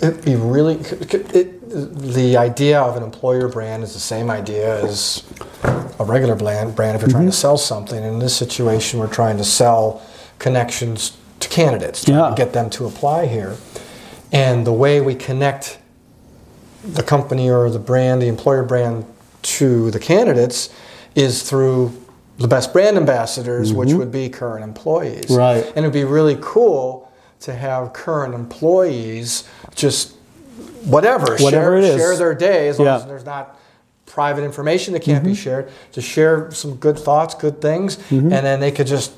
It'd 0.00 0.24
be 0.24 0.36
really. 0.36 0.76
It, 0.76 1.58
the 1.72 2.36
idea 2.36 2.80
of 2.80 2.96
an 2.96 3.02
employer 3.02 3.48
brand 3.48 3.82
is 3.82 3.94
the 3.94 4.00
same 4.00 4.30
idea 4.30 4.84
as 4.84 5.24
a 5.98 6.04
regular 6.04 6.34
brand. 6.36 6.76
Brand 6.76 6.96
if 6.96 7.02
you're 7.02 7.10
trying 7.10 7.26
to 7.26 7.32
sell 7.32 7.56
something. 7.56 8.02
In 8.02 8.18
this 8.18 8.36
situation, 8.36 9.00
we're 9.00 9.06
trying 9.12 9.38
to 9.38 9.44
sell 9.44 10.02
connections 10.38 11.16
to 11.40 11.48
candidates, 11.48 12.06
Yeah. 12.06 12.28
to 12.28 12.34
get 12.36 12.52
them 12.52 12.70
to 12.70 12.86
apply 12.86 13.26
here. 13.26 13.56
And 14.30 14.66
the 14.66 14.72
way 14.72 15.00
we 15.00 15.14
connect 15.14 15.78
the 16.84 17.02
company 17.02 17.50
or 17.50 17.70
the 17.70 17.78
brand, 17.78 18.22
the 18.22 18.28
employer 18.28 18.62
brand, 18.64 19.04
to 19.42 19.90
the 19.90 19.98
candidates 19.98 20.68
is 21.14 21.42
through 21.42 21.92
the 22.38 22.48
best 22.48 22.72
brand 22.72 22.96
ambassadors, 22.96 23.72
which 23.72 23.92
would 23.92 24.12
be 24.12 24.28
current 24.28 24.64
employees. 24.64 25.26
Mm-hmm. 25.26 25.34
Right. 25.34 25.66
And 25.68 25.78
it'd 25.78 25.92
be 25.92 26.04
really 26.04 26.38
cool 26.40 27.01
to 27.42 27.54
have 27.54 27.92
current 27.92 28.34
employees 28.34 29.44
just 29.74 30.14
whatever, 30.84 31.36
Whatever 31.36 31.48
share, 31.48 31.76
it 31.78 31.84
is. 31.84 31.96
share 32.00 32.16
their 32.16 32.34
day 32.34 32.68
as 32.68 32.78
long 32.78 32.86
Yeah. 32.86 32.92
Mm-hmm. 32.94 33.02
as 33.02 33.08
there's 33.08 33.24
not 33.24 33.58
private 34.06 34.44
information 34.44 34.92
that 34.94 35.02
can't 35.02 35.24
be 35.24 35.34
shared, 35.34 35.70
to 35.92 36.00
share 36.02 36.50
some 36.50 36.76
good 36.76 36.98
thoughts, 36.98 37.34
good 37.34 37.60
things, 37.60 37.96
Mm-hmm. 37.96 38.32
and 38.32 38.44
then 38.46 38.60
they 38.60 38.70
could 38.70 38.86
just 38.86 39.12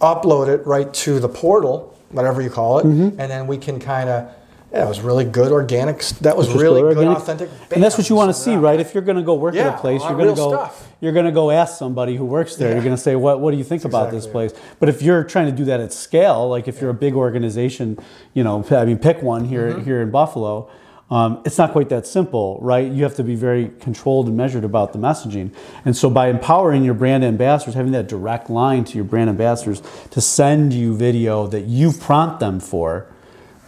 upload 0.00 0.48
it 0.48 0.66
right 0.66 0.92
to 0.94 1.18
the 1.20 1.28
portal, 1.28 1.96
whatever 2.10 2.40
you 2.40 2.50
call 2.50 2.78
it, 2.78 2.86
Mm-hmm. 2.86 3.20
and 3.20 3.30
then 3.30 3.46
we 3.46 3.58
can 3.58 3.78
kind 3.80 4.08
of. 4.08 4.30
Yeah, 4.72 4.84
it 4.84 4.88
was 4.88 5.00
really 5.00 5.24
good 5.24 5.50
organic. 5.50 6.00
That 6.20 6.36
was 6.36 6.50
really 6.52 6.82
good, 6.82 6.98
organic. 6.98 7.16
authentic. 7.18 7.48
And 7.72 7.82
that's 7.82 7.96
what 7.96 8.10
you 8.10 8.16
want 8.16 8.28
to 8.34 8.38
see, 8.38 8.54
right? 8.54 8.78
If 8.78 8.92
you're 8.92 9.02
going 9.02 9.16
to 9.16 9.22
go 9.22 9.32
work 9.34 9.54
at 9.56 9.66
a 9.74 9.78
place, 9.78 10.02
you're 10.02 10.12
going 10.12 10.28
to 10.28 10.34
go 10.34 10.50
stuff. 10.50 10.87
You're 11.00 11.12
going 11.12 11.26
to 11.26 11.32
go 11.32 11.50
ask 11.50 11.78
somebody 11.78 12.16
who 12.16 12.24
works 12.24 12.56
there. 12.56 12.68
Yeah. 12.68 12.74
You're 12.74 12.84
going 12.84 12.96
to 12.96 13.02
say, 13.02 13.14
"What 13.16 13.40
what 13.40 13.52
do 13.52 13.56
you 13.56 13.64
think 13.64 13.84
about 13.84 14.10
this 14.10 14.24
exactly 14.26 14.48
place?" 14.48 14.60
But 14.80 14.88
if 14.88 15.02
you're 15.02 15.24
trying 15.24 15.46
to 15.46 15.52
do 15.52 15.64
that 15.66 15.80
at 15.80 15.92
scale, 15.92 16.48
like 16.48 16.68
if 16.68 16.80
you're 16.80 16.90
a 16.90 16.94
big 16.94 17.14
organization, 17.14 17.98
you 18.34 18.42
know, 18.44 18.64
I 18.70 18.84
mean, 18.84 18.98
pick 18.98 19.22
one 19.22 19.44
here 19.44 19.70
Mm-hmm. 19.70 19.84
here 19.84 20.00
in 20.02 20.10
Buffalo. 20.10 20.70
Um, 21.10 21.40
it's 21.46 21.56
not 21.56 21.72
quite 21.72 21.88
that 21.88 22.06
simple, 22.06 22.58
right? 22.60 22.86
You 22.92 23.02
have 23.02 23.14
to 23.16 23.24
be 23.24 23.34
very 23.34 23.70
controlled 23.80 24.26
and 24.28 24.36
measured 24.36 24.62
about 24.62 24.92
the 24.92 24.98
messaging. 24.98 25.54
And 25.86 25.96
so, 25.96 26.10
by 26.10 26.28
empowering 26.28 26.84
your 26.84 26.92
brand 26.92 27.24
ambassadors, 27.24 27.74
having 27.74 27.92
that 27.92 28.08
direct 28.08 28.50
line 28.50 28.84
to 28.84 28.94
your 28.96 29.04
brand 29.04 29.30
ambassadors 29.30 29.80
to 30.10 30.20
send 30.20 30.74
you 30.74 30.94
video 30.94 31.46
that 31.46 31.62
you 31.62 31.92
prompt 31.92 32.40
them 32.40 32.60
for, 32.60 33.06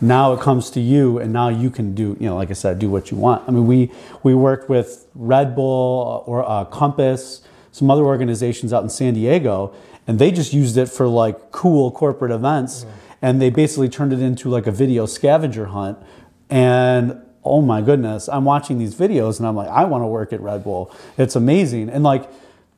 now 0.01 0.33
it 0.33 0.41
comes 0.41 0.71
to 0.71 0.81
you 0.81 1.19
and 1.19 1.33
now 1.33 1.49
you 1.49 1.71
can 1.71 1.95
do 1.95 2.17
you 2.19 2.27
know 2.27 2.37
like 2.37 2.51
i 2.51 2.55
said 2.55 2.79
do 2.79 2.89
what 2.89 3.11
you 3.11 3.17
want. 3.17 3.47
I 3.49 3.53
mean 3.53 3.67
we 3.67 3.93
we 4.23 4.35
worked 4.35 4.69
with 4.69 5.07
red 5.15 5.55
bull 5.55 6.25
or 6.27 6.49
uh, 6.49 6.65
compass 6.65 7.43
some 7.73 7.91
other 7.91 8.03
organizations 8.03 8.73
out 8.73 8.83
in 8.83 8.89
san 8.91 9.15
diego 9.15 9.75
and 10.07 10.19
they 10.19 10.31
just 10.31 10.53
used 10.53 10.77
it 10.77 10.87
for 10.87 11.07
like 11.07 11.53
cool 11.53 11.91
corporate 11.91 12.33
events. 12.33 12.87
And 13.23 13.41
they 13.41 13.51
basically 13.51 13.91
turned 13.91 14.15
it 14.15 14.21
into 14.23 14.49
like 14.49 14.67
a 14.67 14.73
video 14.73 15.05
scavenger 15.05 15.67
hunt. 15.67 15.99
And 16.49 17.23
oh 17.45 17.63
my 17.63 17.81
goodness 17.81 18.29
i'm 18.29 18.45
watching 18.45 18.79
these 18.79 18.95
videos 18.95 19.39
and 19.39 19.47
i'm 19.47 19.57
like 19.57 19.69
i 19.69 19.83
want 19.85 20.03
to 20.03 20.07
work 20.07 20.33
at 20.33 20.41
red 20.41 20.65
bull. 20.65 20.95
It's 21.17 21.37
amazing. 21.37 21.89
And 21.91 22.03
like 22.03 22.31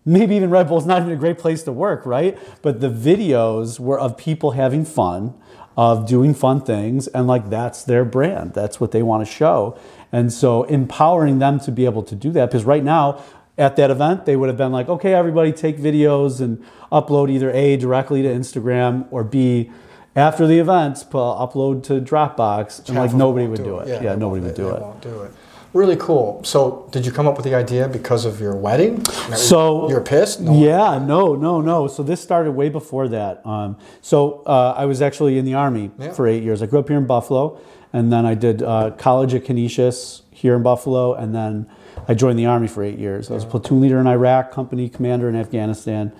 maybe 0.05 0.35
even 0.37 0.51
Red 0.51 0.69
Bull's 0.69 0.87
not 0.87 1.03
even 1.03 1.13
a 1.13 1.17
great 1.17 1.39
place 1.39 1.63
to 1.65 1.73
work, 1.73 2.05
right? 2.07 2.39
But 2.61 2.81
the 2.81 2.91
videos 2.91 3.79
were 3.79 3.99
of 3.99 4.17
people 4.17 4.53
having 4.53 4.85
fun, 4.85 5.35
of 5.77 6.07
doing 6.07 6.35
fun 6.35 6.61
things, 6.61 7.07
and 7.09 7.27
like 7.27 7.51
that's 7.51 7.83
their 7.85 8.05
brand. 8.05 8.53
That's 8.55 8.81
what 8.81 8.93
they 8.93 9.03
want 9.03 9.27
to 9.27 9.33
show. 9.33 9.79
And 10.11 10.33
so 10.33 10.65
empowering 10.65 11.39
them 11.39 11.59
to 11.61 11.73
be 11.73 11.85
able 11.87 12.03
to 12.03 12.15
do 12.15 12.31
that, 12.33 12.47
because 12.47 12.65
right 12.65 12.85
now, 12.85 13.23
at 13.57 13.77
that 13.77 13.91
event, 13.91 14.25
they 14.27 14.37
would 14.37 14.49
have 14.49 14.59
been 14.59 14.73
like, 14.73 14.89
okay, 14.89 15.15
everybody 15.15 15.53
take 15.53 15.79
videos 15.79 16.41
and 16.41 16.63
upload 16.91 17.31
either 17.31 17.51
A, 17.51 17.77
directly 17.77 18.23
to 18.23 18.29
Instagram, 18.29 19.07
or 19.11 19.25
B, 19.25 19.71
after 20.15 20.47
the 20.47 20.59
event, 20.59 21.05
pu- 21.11 21.19
upload 21.19 21.83
to 21.85 22.01
Dropbox. 22.01 22.89
And 22.89 22.97
Half 22.99 23.09
like 23.09 23.15
nobody 23.15 23.47
would 23.47 23.65
do 23.65 23.79
it. 23.79 23.89
Yeah, 23.89 24.03
Yeah, 24.03 24.15
nobody 24.15 24.43
would 24.43 24.55
do 24.55 24.69
it. 24.71 25.01
Do 25.01 25.23
it. 25.23 25.33
Really 25.73 25.97
cool. 25.97 26.45
So, 26.45 26.87
did 26.91 27.07
you 27.07 27.13
come 27.13 27.27
up 27.27 27.37
with 27.37 27.45
the 27.47 27.55
idea 27.55 27.89
because 27.89 28.27
of 28.27 28.41
your 28.41 28.55
wedding? 28.55 29.03
So 29.35 29.89
you're 29.89 30.03
pissed? 30.03 30.39
No. 30.41 30.53
Yeah, 30.53 30.99
no, 30.99 31.35
no, 31.35 31.63
no. 31.63 31.87
So 31.87 32.03
this 32.03 32.21
started 32.21 32.53
way 32.53 32.69
before 32.69 33.09
that. 33.09 33.45
Um, 33.47 33.79
so 34.03 34.43
uh, 34.45 34.75
I 34.77 34.85
was 34.85 35.01
actually 35.01 35.39
in 35.39 35.47
the 35.47 35.55
army 35.55 35.91
Yeah. 35.99 36.13
for 36.13 36.27
eight 36.29 36.43
years. 36.43 36.63
I 36.63 36.67
grew 36.67 36.79
up 36.81 36.89
here 36.89 36.99
in 36.99 37.07
Buffalo, 37.07 37.59
and 37.93 38.13
then 38.13 38.27
I 38.27 38.35
did 38.35 38.63
uh, 38.63 38.91
college 38.99 39.33
at 39.33 39.45
Canisius 39.47 40.23
here 40.31 40.55
in 40.57 40.63
Buffalo, 40.63 41.15
and 41.15 41.35
then 41.35 41.67
I 42.07 42.13
joined 42.15 42.39
the 42.39 42.47
army 42.47 42.69
for 42.69 42.83
eight 42.83 42.99
years. 42.99 43.31
I 43.31 43.35
was 43.35 43.47
platoon 43.47 43.81
leader 43.81 43.99
in 43.99 44.07
Iraq, 44.07 44.51
company 44.51 44.91
commander 44.91 45.29
in 45.31 45.37
Afghanistan. 45.37 46.13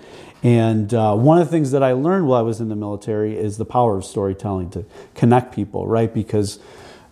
And 0.43 0.93
uh, 0.95 1.15
one 1.15 1.39
of 1.39 1.47
the 1.47 1.51
things 1.51 1.73
that 1.73 1.83
I 1.83 1.93
learned 1.93 2.27
while 2.27 2.39
I 2.41 2.43
was 2.43 2.61
in 2.61 2.69
the 2.71 2.77
military 2.77 3.37
is 3.37 3.59
the 3.59 3.65
power 3.65 3.99
of 3.99 4.05
storytelling 4.05 4.71
to 4.71 4.85
connect 5.15 5.55
people, 5.55 5.87
right? 5.87 6.13
Because 6.13 6.59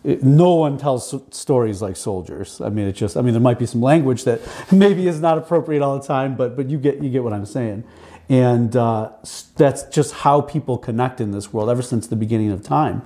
no 0.04 0.54
one 0.54 0.78
tells 0.78 1.14
stories 1.30 1.82
like 1.82 1.96
soldiers. 1.96 2.60
I 2.60 2.70
mean, 2.70 2.86
it 2.88 2.92
just, 2.92 3.16
I 3.16 3.22
mean, 3.22 3.32
there 3.32 3.40
might 3.40 3.58
be 3.58 3.66
some 3.66 3.82
language 3.82 4.24
that 4.24 4.40
maybe 4.72 5.06
is 5.06 5.20
not 5.20 5.38
appropriate 5.38 5.82
all 5.82 5.98
the 5.98 6.06
time, 6.06 6.36
but, 6.36 6.56
but 6.56 6.70
you 6.70 6.78
get, 6.78 7.02
you 7.02 7.10
get 7.10 7.22
what 7.22 7.32
I'm 7.32 7.46
saying. 7.46 7.84
And 8.28 8.76
uh, 8.76 9.10
that's 9.56 9.82
just 9.84 10.14
how 10.14 10.40
people 10.40 10.78
connect 10.78 11.20
in 11.20 11.32
this 11.32 11.52
world 11.52 11.68
ever 11.68 11.82
since 11.82 12.06
the 12.06 12.16
beginning 12.16 12.52
of 12.52 12.62
time. 12.62 13.02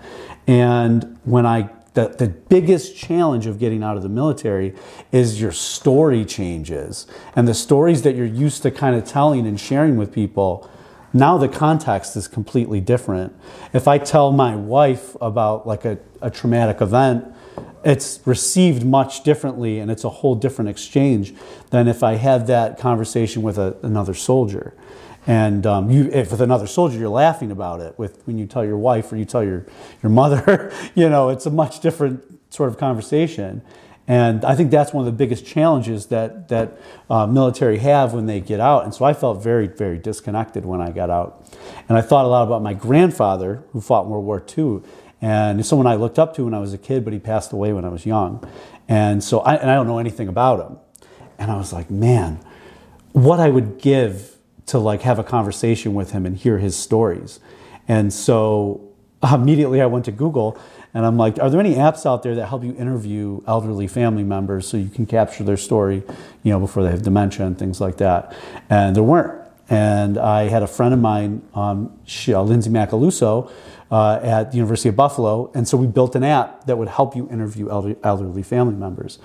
And 0.47 1.19
when 1.25 1.47
I, 1.47 1.71
the, 1.95 2.09
the 2.09 2.29
biggest 2.29 2.97
challenge 2.97 3.47
of 3.47 3.59
getting 3.59 3.83
out 3.83 3.97
of 3.97 4.03
the 4.03 4.09
military 4.09 4.75
is 5.13 5.41
your 5.41 5.53
story 5.53 6.25
changes. 6.25 7.07
And 7.35 7.49
the 7.49 7.55
stories 7.55 8.03
that 8.03 8.15
you're 8.17 8.27
used 8.27 8.63
to 8.63 8.71
kind 8.71 8.95
of 8.95 9.05
telling 9.05 9.47
and 9.47 9.59
sharing 9.59 9.97
with 9.97 10.13
people, 10.13 10.69
now 11.15 11.39
the 11.39 11.49
context 11.49 12.17
is 12.17 12.27
completely 12.27 12.81
different. 12.81 13.35
If 13.73 13.87
I 13.87 13.99
tell 13.99 14.33
my 14.33 14.57
wife 14.57 15.17
about 15.21 15.67
like 15.67 15.85
a, 15.85 15.99
a 16.21 16.31
traumatic 16.31 16.81
event, 16.81 17.33
it's 17.85 18.21
received 18.25 18.85
much 18.85 19.23
differently 19.23 19.79
and 19.79 19.91
it's 19.91 20.05
a 20.05 20.09
whole 20.09 20.35
different 20.35 20.71
exchange 20.71 21.33
than 21.71 21.87
if 21.87 22.03
I 22.03 22.15
had 22.15 22.49
that 22.49 22.79
conversation 22.79 23.43
with 23.43 23.59
a, 23.59 23.77
another 23.83 24.15
soldier. 24.15 24.75
And 25.27 25.67
um, 25.67 25.91
you, 25.91 26.11
if 26.13 26.33
with 26.33 26.41
another 26.41 26.67
soldier, 26.67 26.99
you're 26.99 27.09
laughing 27.09 27.51
about 27.51 27.81
it. 27.81 27.99
With 27.99 28.27
when 28.27 28.37
you 28.37 28.47
tell 28.47 28.65
your 28.65 28.77
wife 28.77 29.11
or 29.13 29.17
you 29.17 29.25
tell 29.25 29.45
your 29.45 29.65
your 30.03 30.11
mother, 30.11 30.73
you 30.95 31.09
know, 31.09 31.29
it's 31.29 31.47
a 31.47 31.51
much 31.51 31.81
different 31.81 32.23
sort 32.51 32.69
of 32.69 32.77
conversation. 32.77 33.63
And 34.07 34.45
I 34.45 34.55
think 34.55 34.71
that's 34.71 34.93
one 34.93 35.07
of 35.07 35.13
the 35.13 35.17
biggest 35.17 35.47
challenges 35.47 36.07
that 36.07 36.49
that 36.49 36.79
uh, 37.09 37.27
military 37.27 37.79
have 37.79 38.13
when 38.13 38.27
they 38.27 38.41
get 38.41 38.61
out. 38.61 38.85
And 38.85 38.95
so 38.95 39.05
I 39.05 39.15
felt 39.15 39.43
very 39.43 39.67
very 39.67 39.99
disconnected 39.99 40.65
when 40.67 40.81
I 40.81 40.91
got 40.91 41.11
out. 41.11 41.47
And 41.89 41.97
I 41.97 42.03
thought 42.03 42.25
a 42.25 42.29
lot 42.29 42.43
about 42.43 42.63
my 42.63 42.75
grandfather 42.75 43.63
who 43.73 43.81
fought 43.81 44.05
in 44.05 44.11
World 44.11 44.25
War 44.25 44.45
II, 44.57 44.83
and 45.23 45.59
he's 45.59 45.69
someone 45.69 45.87
I 45.87 45.95
looked 45.95 46.19
up 46.19 46.35
to 46.37 46.45
when 46.45 46.55
I 46.55 46.59
was 46.59 46.75
a 46.75 46.79
kid, 46.79 47.03
but 47.03 47.13
he 47.13 47.19
passed 47.19 47.53
away 47.53 47.73
when 47.73 47.85
I 47.85 47.89
was 47.89 48.05
young. 48.05 48.47
And 48.89 49.25
so 49.25 49.41
I, 49.41 49.55
and 49.55 49.71
I 49.71 49.75
don't 49.75 49.87
know 49.87 49.99
anything 49.99 50.29
about 50.29 50.61
him. 50.61 50.79
And 51.39 51.51
I 51.51 51.57
was 51.57 51.73
like, 51.73 51.91
man, 51.91 52.41
what 53.13 53.41
I 53.41 53.49
would 53.49 53.79
give 53.79 54.37
to 54.67 54.79
like 54.79 55.03
have 55.03 55.19
a 55.19 55.25
conversation 55.25 55.95
with 55.95 56.11
him 56.13 56.27
and 56.27 56.37
hear 56.37 56.59
his 56.59 56.77
stories. 56.77 57.41
And 57.89 58.13
so 58.13 58.93
immediately 59.33 59.81
I 59.81 59.87
went 59.87 60.05
to 60.07 60.13
Google 60.13 60.59
and 60.95 61.05
I'm 61.05 61.17
like, 61.17 61.39
are 61.41 61.51
there 61.51 61.61
any 61.61 61.75
apps 61.75 62.07
out 62.07 62.23
there 62.23 62.37
that 62.37 62.47
help 62.47 62.63
you 62.63 62.75
interview 62.77 63.41
elderly 63.47 63.89
family 63.89 64.23
members 64.23 64.67
so 64.67 64.77
you 64.77 64.89
can 64.89 65.07
capture 65.07 65.43
their 65.43 65.57
story, 65.57 66.05
you 66.45 66.53
know, 66.53 66.61
before 66.61 66.85
they 66.85 66.91
have 66.91 67.03
dementia 67.03 67.45
and 67.47 67.59
things 67.59 67.81
like 67.81 67.97
that? 67.97 68.35
And 68.71 68.95
there 68.95 69.03
weren't. 69.03 69.41
And 69.69 70.19
I 70.19 70.49
had 70.49 70.63
a 70.63 70.67
friend 70.67 70.95
of 70.95 71.01
mine, 71.01 71.43
um, 71.55 71.99
she, 72.05 72.33
uh, 72.33 72.43
Lindsay 72.43 72.71
Macaluso, 72.71 73.51
uh, 73.91 74.21
at 74.23 74.51
the 74.53 74.57
University 74.57 74.89
of 74.89 74.97
Buffalo. 74.97 75.51
And 75.55 75.67
so 75.67 75.77
we 75.77 75.87
built 75.87 76.15
an 76.15 76.23
app 76.23 76.67
that 76.67 76.79
would 76.79 76.89
help 76.89 77.17
you 77.17 77.29
interview 77.31 77.71
elder, 77.71 77.97
elderly 78.05 78.43
family 78.43 78.75
members. 78.75 79.19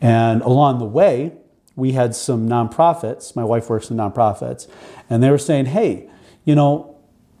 And 0.00 0.42
along 0.42 0.80
the 0.80 0.86
way, 0.86 1.32
we 1.76 1.92
had 1.92 2.14
some 2.14 2.48
nonprofits. 2.48 3.36
My 3.36 3.44
wife 3.44 3.70
works 3.70 3.90
in 3.90 3.96
nonprofits, 3.96 4.66
and 5.08 5.22
they 5.22 5.30
were 5.30 5.38
saying, 5.38 5.66
hey, 5.66 6.10
you 6.44 6.54
know, 6.54 6.91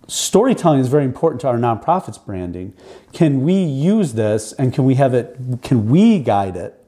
storytelling 0.08 0.80
is 0.80 0.88
very 0.88 1.04
important 1.04 1.40
to 1.42 1.48
our 1.48 1.56
nonprofits 1.56 2.24
branding. 2.24 2.74
Can 3.12 3.42
we 3.42 3.54
use 3.54 4.14
this 4.14 4.52
and 4.54 4.72
can 4.72 4.84
we 4.84 4.96
have 4.96 5.14
it, 5.14 5.36
can 5.62 5.88
we 5.88 6.18
guide 6.18 6.56
it 6.56 6.78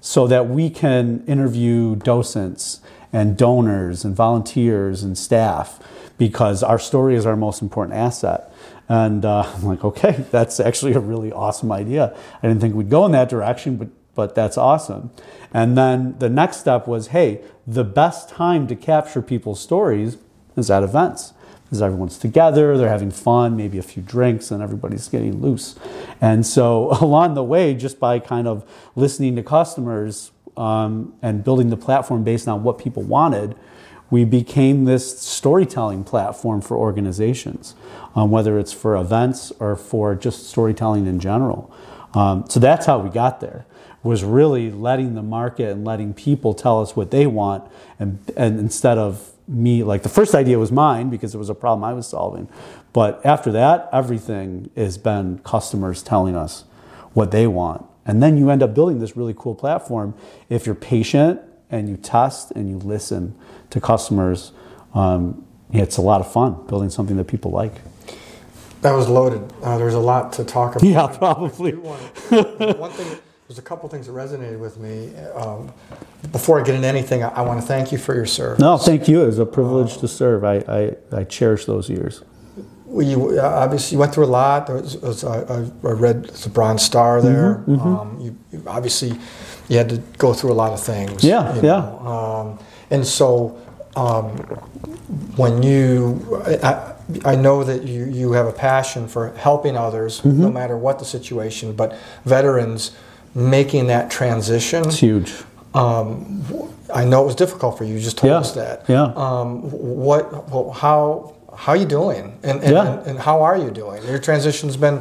so 0.00 0.26
that 0.26 0.48
we 0.48 0.70
can 0.70 1.24
interview 1.26 1.96
docents 1.96 2.80
and 3.12 3.36
donors 3.36 4.04
and 4.04 4.14
volunteers 4.14 5.02
and 5.02 5.16
staff 5.16 5.80
because 6.18 6.62
our 6.62 6.78
story 6.78 7.14
is 7.14 7.26
our 7.26 7.36
most 7.36 7.62
important 7.62 7.96
asset. 7.96 8.52
And 8.88 9.24
uh, 9.24 9.42
I'm 9.42 9.64
like, 9.64 9.84
okay, 9.84 10.24
that's 10.30 10.60
actually 10.60 10.92
a 10.92 11.00
really 11.00 11.32
awesome 11.32 11.72
idea. 11.72 12.16
I 12.42 12.48
didn't 12.48 12.60
think 12.60 12.74
we'd 12.74 12.90
go 12.90 13.04
in 13.06 13.12
that 13.12 13.28
direction, 13.28 13.76
but 13.76 13.88
but 14.16 14.34
that's 14.34 14.56
awesome. 14.58 15.10
And 15.52 15.78
then 15.78 16.18
the 16.18 16.28
next 16.28 16.56
step 16.56 16.88
was, 16.88 17.08
hey, 17.08 17.42
the 17.66 17.84
best 17.84 18.28
time 18.28 18.66
to 18.66 18.74
capture 18.74 19.22
people's 19.22 19.60
stories 19.60 20.16
is 20.56 20.70
at 20.70 20.82
events. 20.82 21.34
Because 21.66 21.82
everyone's 21.82 22.16
together, 22.16 22.78
they're 22.78 22.88
having 22.88 23.10
fun, 23.10 23.56
maybe 23.56 23.76
a 23.76 23.82
few 23.82 24.00
drinks, 24.02 24.52
and 24.52 24.62
everybody's 24.62 25.08
getting 25.08 25.42
loose. 25.42 25.76
And 26.20 26.46
so, 26.46 26.90
along 27.00 27.34
the 27.34 27.42
way, 27.42 27.74
just 27.74 27.98
by 27.98 28.20
kind 28.20 28.46
of 28.46 28.64
listening 28.94 29.34
to 29.36 29.42
customers 29.42 30.30
um, 30.56 31.14
and 31.22 31.42
building 31.42 31.70
the 31.70 31.76
platform 31.76 32.22
based 32.22 32.46
on 32.46 32.62
what 32.62 32.78
people 32.78 33.02
wanted, 33.02 33.56
we 34.10 34.24
became 34.24 34.84
this 34.84 35.18
storytelling 35.20 36.04
platform 36.04 36.60
for 36.60 36.76
organizations, 36.76 37.74
um, 38.14 38.30
whether 38.30 38.58
it's 38.58 38.72
for 38.72 38.96
events 38.96 39.52
or 39.58 39.74
for 39.74 40.14
just 40.14 40.48
storytelling 40.48 41.06
in 41.06 41.18
general. 41.18 41.72
Um, 42.14 42.44
so 42.48 42.60
that's 42.60 42.86
how 42.86 42.98
we 42.98 43.10
got 43.10 43.40
there. 43.40 43.66
Was 44.02 44.22
really 44.22 44.70
letting 44.70 45.16
the 45.16 45.22
market 45.22 45.70
and 45.70 45.84
letting 45.84 46.14
people 46.14 46.54
tell 46.54 46.80
us 46.80 46.94
what 46.94 47.10
they 47.10 47.26
want, 47.26 47.68
and 47.98 48.20
and 48.36 48.60
instead 48.60 48.98
of 48.98 49.32
me, 49.48 49.82
like 49.82 50.02
the 50.02 50.08
first 50.08 50.34
idea 50.34 50.58
was 50.58 50.72
mine 50.72 51.10
because 51.10 51.34
it 51.34 51.38
was 51.38 51.48
a 51.48 51.54
problem 51.54 51.84
I 51.84 51.92
was 51.92 52.08
solving, 52.08 52.48
but 52.92 53.24
after 53.24 53.52
that, 53.52 53.88
everything 53.92 54.70
has 54.76 54.98
been 54.98 55.38
customers 55.40 56.02
telling 56.02 56.34
us 56.36 56.64
what 57.12 57.30
they 57.30 57.46
want, 57.46 57.84
and 58.04 58.22
then 58.22 58.36
you 58.36 58.50
end 58.50 58.62
up 58.62 58.74
building 58.74 58.98
this 58.98 59.16
really 59.16 59.34
cool 59.36 59.54
platform 59.54 60.14
if 60.48 60.66
you're 60.66 60.74
patient 60.74 61.40
and 61.70 61.88
you 61.88 61.96
test 61.96 62.50
and 62.52 62.68
you 62.68 62.78
listen 62.78 63.34
to 63.70 63.80
customers. 63.80 64.52
Um, 64.94 65.44
it's 65.72 65.96
a 65.96 66.02
lot 66.02 66.20
of 66.20 66.32
fun 66.32 66.66
building 66.66 66.90
something 66.90 67.16
that 67.16 67.24
people 67.24 67.50
like. 67.50 67.72
That 68.82 68.92
was 68.92 69.08
loaded. 69.08 69.52
Uh, 69.62 69.78
there's 69.78 69.94
a 69.94 69.98
lot 69.98 70.32
to 70.34 70.44
talk 70.44 70.76
about. 70.76 70.84
Yeah, 70.84 71.06
probably. 71.06 71.72
One 71.74 71.98
thing, 72.92 73.18
there's 73.48 73.58
a 73.58 73.62
couple 73.62 73.88
things 73.88 74.06
that 74.06 74.12
resonated 74.12 74.58
with 74.58 74.76
me. 74.78 75.14
Um, 75.34 75.72
before 76.32 76.60
I 76.60 76.64
get 76.64 76.74
into 76.74 76.88
anything, 76.88 77.22
I, 77.22 77.28
I 77.28 77.40
want 77.42 77.60
to 77.60 77.66
thank 77.66 77.92
you 77.92 77.98
for 77.98 78.14
your 78.14 78.26
service. 78.26 78.58
No, 78.58 78.76
thank 78.76 79.08
you. 79.08 79.22
It 79.22 79.26
was 79.26 79.38
a 79.38 79.46
privilege 79.46 79.98
to 79.98 80.08
serve. 80.08 80.44
I, 80.44 80.56
I, 80.68 80.96
I 81.12 81.24
cherish 81.24 81.64
those 81.64 81.88
years. 81.88 82.22
Well, 82.86 83.06
you 83.06 83.40
uh, 83.40 83.42
obviously 83.42 83.96
you 83.96 83.98
went 84.00 84.14
through 84.14 84.24
a 84.24 84.26
lot. 84.26 84.66
There 84.66 84.76
was, 84.76 84.96
was, 84.98 85.24
I 85.24 85.68
read 85.82 86.24
the 86.24 86.48
Bronze 86.48 86.82
Star 86.82 87.20
there. 87.20 87.56
Mm-hmm, 87.56 87.74
mm-hmm. 87.74 87.96
Um, 87.96 88.20
you, 88.20 88.38
you 88.52 88.62
obviously 88.66 89.18
you 89.68 89.76
had 89.76 89.88
to 89.90 89.98
go 90.18 90.32
through 90.32 90.52
a 90.52 90.54
lot 90.54 90.72
of 90.72 90.80
things. 90.80 91.22
Yeah, 91.24 91.54
you 91.56 91.62
yeah. 91.62 91.78
Um, 92.00 92.58
and 92.90 93.04
so 93.04 93.60
um, 93.96 94.28
when 95.36 95.62
you, 95.62 96.42
I, 96.46 96.94
I 97.24 97.34
know 97.34 97.64
that 97.64 97.82
you, 97.82 98.04
you 98.04 98.32
have 98.32 98.46
a 98.46 98.52
passion 98.52 99.08
for 99.08 99.32
helping 99.36 99.76
others, 99.76 100.20
Mm-hmm. 100.20 100.42
no 100.42 100.50
matter 100.50 100.76
what 100.76 100.98
the 100.98 101.04
situation, 101.04 101.74
but 101.74 101.96
veterans 102.24 102.96
making 103.36 103.86
that 103.88 104.10
transition. 104.10 104.82
It's 104.86 104.98
huge. 104.98 105.32
Um, 105.74 106.42
I 106.92 107.04
know 107.04 107.22
it 107.22 107.26
was 107.26 107.34
difficult 107.34 107.76
for 107.76 107.84
you. 107.84 107.94
You 107.94 108.00
just 108.00 108.16
told 108.18 108.30
Yeah, 108.30 108.38
us 108.38 108.52
that. 108.52 108.84
yeah. 108.88 109.12
Um, 109.14 109.60
what? 109.70 110.48
well, 110.50 110.70
How? 110.72 111.34
How 111.54 111.72
are 111.72 111.76
you 111.76 111.86
doing? 111.86 112.38
And 112.42 112.60
and, 112.62 112.72
Yeah. 112.72 112.86
and 112.98 113.06
and 113.06 113.18
how 113.18 113.42
are 113.42 113.56
you 113.56 113.70
doing? 113.70 114.02
Your 114.04 114.18
transition's 114.18 114.76
been, 114.76 115.00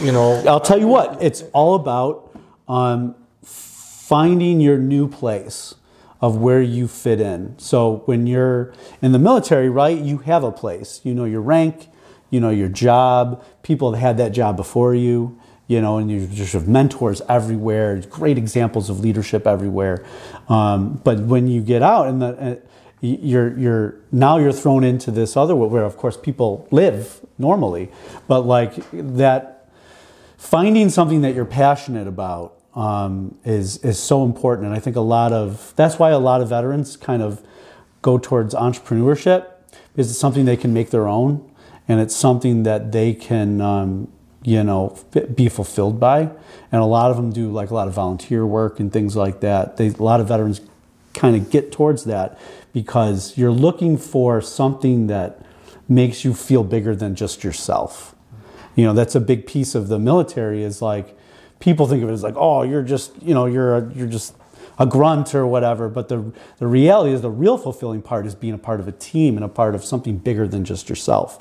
you 0.00 0.12
know. 0.12 0.40
I'll 0.46 0.60
tell 0.60 0.78
you 0.78 0.86
what, 0.86 1.18
it's 1.20 1.42
all 1.52 1.74
about 1.74 2.30
um, 2.68 3.14
finding 3.42 4.60
your 4.60 4.78
new 4.78 5.08
place 5.08 5.74
of 6.20 6.36
where 6.36 6.62
you 6.62 6.86
fit 6.86 7.20
in. 7.20 7.54
So 7.58 8.02
when 8.06 8.26
you're 8.28 8.72
in 9.02 9.10
the 9.12 9.18
military, 9.18 9.68
right, 9.68 9.98
you 9.98 10.18
have 10.18 10.44
a 10.44 10.52
place. 10.52 11.00
You 11.02 11.12
know 11.14 11.24
your 11.24 11.40
rank, 11.40 11.88
you 12.30 12.38
know 12.40 12.50
your 12.50 12.68
job. 12.68 13.42
People 13.62 13.92
have 13.92 14.00
had 14.00 14.16
that 14.18 14.30
job 14.32 14.56
before 14.56 14.94
you, 14.94 15.39
you 15.70 15.80
know, 15.80 15.98
and 15.98 16.10
you 16.10 16.26
just 16.26 16.52
have 16.54 16.66
mentors 16.66 17.22
everywhere. 17.28 18.02
Great 18.10 18.36
examples 18.36 18.90
of 18.90 18.98
leadership 18.98 19.46
everywhere. 19.46 20.04
Um, 20.48 21.00
but 21.04 21.20
when 21.20 21.46
you 21.46 21.62
get 21.62 21.80
out 21.80 22.08
and 22.08 22.20
the 22.20 22.26
uh, 22.26 22.56
you're 23.00 23.56
you're 23.56 23.94
now 24.10 24.36
you're 24.38 24.52
thrown 24.52 24.82
into 24.82 25.12
this 25.12 25.36
other 25.36 25.54
world 25.54 25.70
where 25.70 25.84
of 25.84 25.96
course 25.96 26.16
people 26.16 26.66
live 26.72 27.20
normally, 27.38 27.88
but 28.26 28.40
like 28.40 28.74
that 28.92 29.68
finding 30.36 30.88
something 30.90 31.20
that 31.20 31.36
you're 31.36 31.44
passionate 31.44 32.08
about 32.08 32.58
um, 32.74 33.38
is 33.44 33.78
is 33.84 33.96
so 33.96 34.24
important, 34.24 34.66
and 34.66 34.76
I 34.76 34.80
think 34.80 34.96
a 34.96 35.00
lot 35.00 35.32
of 35.32 35.72
that's 35.76 36.00
why 36.00 36.10
a 36.10 36.18
lot 36.18 36.40
of 36.40 36.48
veterans 36.48 36.96
kind 36.96 37.22
of 37.22 37.40
go 38.02 38.18
towards 38.18 38.54
entrepreneurship 38.54 39.46
because 39.92 40.10
it's 40.10 40.18
something 40.18 40.46
they 40.46 40.56
can 40.56 40.74
make 40.74 40.90
their 40.90 41.06
own, 41.06 41.48
and 41.86 42.00
it's 42.00 42.16
something 42.16 42.64
that 42.64 42.90
they 42.90 43.14
can 43.14 43.60
um, 43.60 44.08
you 44.42 44.64
know 44.64 44.98
be 45.34 45.48
fulfilled 45.48 46.00
by, 46.00 46.30
and 46.72 46.80
a 46.80 46.86
lot 46.86 47.10
of 47.10 47.16
them 47.16 47.30
do 47.30 47.50
like 47.50 47.70
a 47.70 47.74
lot 47.74 47.88
of 47.88 47.94
volunteer 47.94 48.46
work 48.46 48.80
and 48.80 48.92
things 48.92 49.16
like 49.16 49.40
that. 49.40 49.76
They, 49.76 49.88
a 49.88 50.02
lot 50.02 50.20
of 50.20 50.28
veterans 50.28 50.60
kind 51.14 51.36
of 51.36 51.50
get 51.50 51.72
towards 51.72 52.04
that 52.04 52.38
because 52.72 53.36
you're 53.36 53.50
looking 53.50 53.96
for 53.98 54.40
something 54.40 55.08
that 55.08 55.44
makes 55.88 56.24
you 56.24 56.32
feel 56.32 56.62
bigger 56.62 56.94
than 56.94 57.14
just 57.14 57.42
yourself. 57.44 58.14
You 58.76 58.84
know 58.84 58.94
that's 58.94 59.14
a 59.14 59.20
big 59.20 59.46
piece 59.46 59.74
of 59.74 59.88
the 59.88 59.98
military 59.98 60.62
is 60.62 60.80
like 60.80 61.16
people 61.58 61.86
think 61.86 62.02
of 62.02 62.08
it 62.08 62.12
as 62.12 62.22
like 62.22 62.36
oh 62.36 62.62
you're 62.62 62.82
just 62.82 63.20
you 63.22 63.34
know 63.34 63.46
you're 63.46 63.76
a, 63.76 63.92
you're 63.92 64.06
just 64.06 64.34
a 64.78 64.86
grunt 64.86 65.34
or 65.34 65.46
whatever. 65.46 65.88
But 65.88 66.08
the 66.08 66.32
the 66.58 66.66
reality 66.66 67.12
is 67.12 67.20
the 67.20 67.30
real 67.30 67.58
fulfilling 67.58 68.00
part 68.00 68.26
is 68.26 68.34
being 68.34 68.54
a 68.54 68.58
part 68.58 68.80
of 68.80 68.88
a 68.88 68.92
team 68.92 69.36
and 69.36 69.44
a 69.44 69.48
part 69.48 69.74
of 69.74 69.84
something 69.84 70.16
bigger 70.16 70.48
than 70.48 70.64
just 70.64 70.88
yourself. 70.88 71.38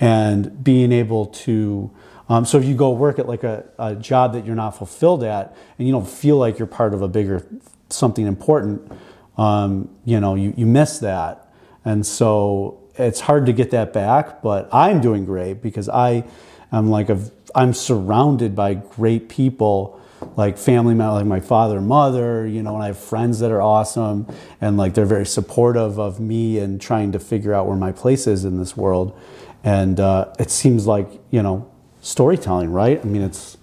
And 0.00 0.64
being 0.64 0.90
able 0.92 1.26
to 1.26 1.90
um, 2.30 2.46
so 2.46 2.56
if 2.56 2.64
you 2.64 2.74
go 2.74 2.90
work 2.90 3.18
at 3.18 3.28
like 3.28 3.44
a, 3.44 3.64
a 3.78 3.94
job 3.94 4.32
that 4.32 4.46
you're 4.46 4.56
not 4.56 4.70
fulfilled 4.70 5.22
at 5.22 5.54
and 5.76 5.86
you 5.86 5.92
don't 5.92 6.08
feel 6.08 6.36
like 6.36 6.58
you're 6.58 6.66
part 6.66 6.94
of 6.94 7.02
a 7.02 7.08
bigger 7.08 7.46
something 7.90 8.26
important 8.26 8.90
um, 9.36 9.90
you 10.06 10.18
know 10.18 10.34
you, 10.34 10.54
you 10.56 10.64
miss 10.64 10.98
that. 11.00 11.52
And 11.84 12.06
so 12.06 12.80
it's 12.94 13.20
hard 13.20 13.46
to 13.46 13.52
get 13.52 13.70
that 13.70 13.92
back 13.92 14.42
but 14.42 14.68
i'm 14.72 15.00
doing 15.00 15.24
great 15.24 15.62
because 15.62 15.88
i 15.88 16.24
am 16.72 16.90
like 16.90 17.08
a 17.08 17.18
i'm 17.54 17.72
surrounded 17.72 18.54
by 18.54 18.74
great 18.74 19.28
people 19.28 20.00
like 20.36 20.58
family 20.58 20.94
like 20.94 21.24
my 21.24 21.40
father 21.40 21.78
and 21.78 21.88
mother 21.88 22.46
you 22.46 22.62
know 22.62 22.74
and 22.74 22.82
i 22.82 22.88
have 22.88 22.98
friends 22.98 23.38
that 23.38 23.50
are 23.50 23.62
awesome 23.62 24.26
and 24.60 24.76
like 24.76 24.92
they're 24.94 25.06
very 25.06 25.24
supportive 25.24 25.98
of 25.98 26.20
me 26.20 26.58
and 26.58 26.80
trying 26.80 27.12
to 27.12 27.18
figure 27.18 27.54
out 27.54 27.66
where 27.66 27.76
my 27.76 27.92
place 27.92 28.26
is 28.26 28.44
in 28.44 28.58
this 28.58 28.76
world. 28.76 29.18
And 29.62 30.00
uh, 30.00 30.32
it 30.38 30.50
seems 30.50 30.86
like 30.86 31.08
you 31.30 31.42
know 31.42 31.70
storytelling 32.00 32.70
right 32.72 33.00
i 33.02 33.04
mean 33.04 33.22
it's 33.22 33.56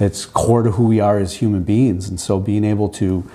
it's 0.00 0.24
core 0.24 0.62
to 0.62 0.70
who 0.72 0.84
we 0.84 1.00
are 1.00 1.18
as 1.18 1.34
human 1.38 1.62
beings 1.62 2.08
and 2.08 2.20
so 2.20 2.38
being 2.38 2.64
able 2.64 2.88
to 2.88 3.28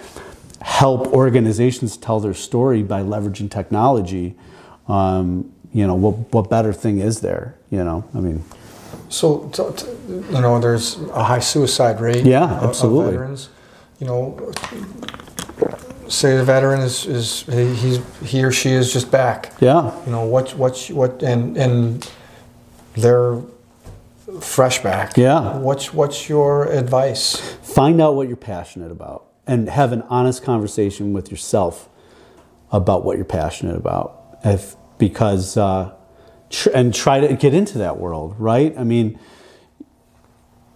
help 0.61 1.07
organizations 1.07 1.97
tell 1.97 2.19
their 2.21 2.33
story 2.33 2.81
by 2.83 3.01
leveraging 3.01 3.49
technology 3.51 4.33
um, 4.87 5.51
you 5.73 5.85
know 5.87 5.95
what, 5.95 6.13
what 6.33 6.49
better 6.49 6.71
thing 6.73 6.99
is 6.99 7.19
there 7.21 7.55
you 7.69 7.83
know 7.83 8.03
i 8.15 8.19
mean 8.19 8.43
So, 9.09 9.51
you 10.09 10.41
know, 10.41 10.59
there's 10.59 10.97
a 11.13 11.23
high 11.23 11.41
suicide 11.41 11.99
rate. 12.01 12.25
Yeah, 12.25 12.45
of- 12.45 12.63
of 12.63 12.69
absolutely. 12.69 13.11
veterans. 13.13 13.49
You 13.99 14.07
know, 14.07 14.51
say 16.07 16.35
the 16.37 16.43
veteran 16.43 16.81
is, 16.81 17.05
is 17.05 17.43
he's 17.81 17.99
he 18.31 18.43
or 18.43 18.51
she 18.51 18.71
is 18.71 18.91
just 18.93 19.11
back. 19.11 19.51
yeah 19.59 19.91
You 20.05 20.11
know, 20.11 20.25
what's 20.25 20.53
what's 20.55 20.89
what 20.89 21.21
and 21.23 21.57
and 21.57 22.09
they're 22.97 23.37
fresh 24.41 24.81
back. 24.81 25.17
Yeah. 25.17 25.57
What's 25.57 25.93
what's 25.93 26.29
your 26.29 26.65
advice? 26.65 27.39
find 27.61 28.01
out 28.01 28.15
what 28.15 28.27
you're 28.27 28.37
passionate 28.37 28.91
about 28.91 29.25
and 29.47 29.67
have 29.69 29.91
an 29.91 30.03
honest 30.03 30.43
conversation 30.43 31.11
with 31.11 31.31
yourself 31.31 31.89
about 32.71 33.03
what 33.03 33.17
you're 33.17 33.25
passionate 33.25 33.75
about 33.75 34.37
if 34.43 34.75
because 34.97 35.57
uh, 35.57 35.93
tr- 36.49 36.69
and 36.73 36.93
try 36.93 37.19
to 37.19 37.35
get 37.35 37.53
into 37.53 37.77
that 37.77 37.97
world 37.97 38.35
right 38.37 38.73
i 38.77 38.83
mean 38.83 39.19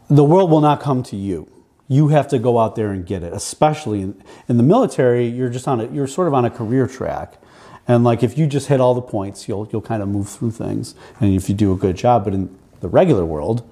the 0.09 0.23
world 0.23 0.49
will 0.49 0.61
not 0.61 0.79
come 0.79 1.03
to 1.03 1.15
you 1.15 1.49
you 1.87 2.09
have 2.09 2.27
to 2.27 2.39
go 2.39 2.59
out 2.59 2.75
there 2.75 2.91
and 2.91 3.05
get 3.05 3.23
it 3.23 3.33
especially 3.33 4.01
in, 4.01 4.23
in 4.47 4.57
the 4.57 4.63
military 4.63 5.27
you're 5.27 5.49
just 5.49 5.67
on 5.67 5.79
a 5.79 5.87
you're 5.87 6.07
sort 6.07 6.27
of 6.27 6.33
on 6.33 6.45
a 6.45 6.49
career 6.49 6.87
track 6.87 7.35
and 7.87 8.03
like 8.03 8.23
if 8.23 8.37
you 8.37 8.47
just 8.47 8.67
hit 8.67 8.79
all 8.79 8.93
the 8.93 9.01
points 9.01 9.47
you'll 9.47 9.67
you'll 9.71 9.81
kind 9.81 10.01
of 10.01 10.09
move 10.09 10.27
through 10.27 10.51
things 10.51 10.95
and 11.19 11.33
if 11.33 11.47
you 11.49 11.55
do 11.55 11.71
a 11.71 11.77
good 11.77 11.95
job 11.95 12.23
but 12.23 12.33
in 12.33 12.57
the 12.81 12.87
regular 12.87 13.25
world 13.25 13.67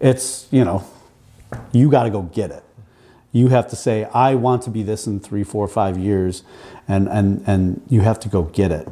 it's 0.00 0.46
you 0.50 0.64
know 0.64 0.84
you 1.72 1.90
got 1.90 2.04
to 2.04 2.10
go 2.10 2.22
get 2.22 2.50
it. 2.50 2.62
You 3.32 3.48
have 3.48 3.68
to 3.68 3.76
say, 3.76 4.04
I 4.04 4.34
want 4.34 4.62
to 4.62 4.70
be 4.70 4.82
this 4.82 5.06
in 5.06 5.20
three, 5.20 5.44
four, 5.44 5.68
five 5.68 5.98
years, 5.98 6.42
and 6.88 7.08
and 7.08 7.42
and 7.46 7.82
you 7.88 8.00
have 8.00 8.18
to 8.20 8.28
go 8.28 8.42
get 8.42 8.72
it. 8.72 8.88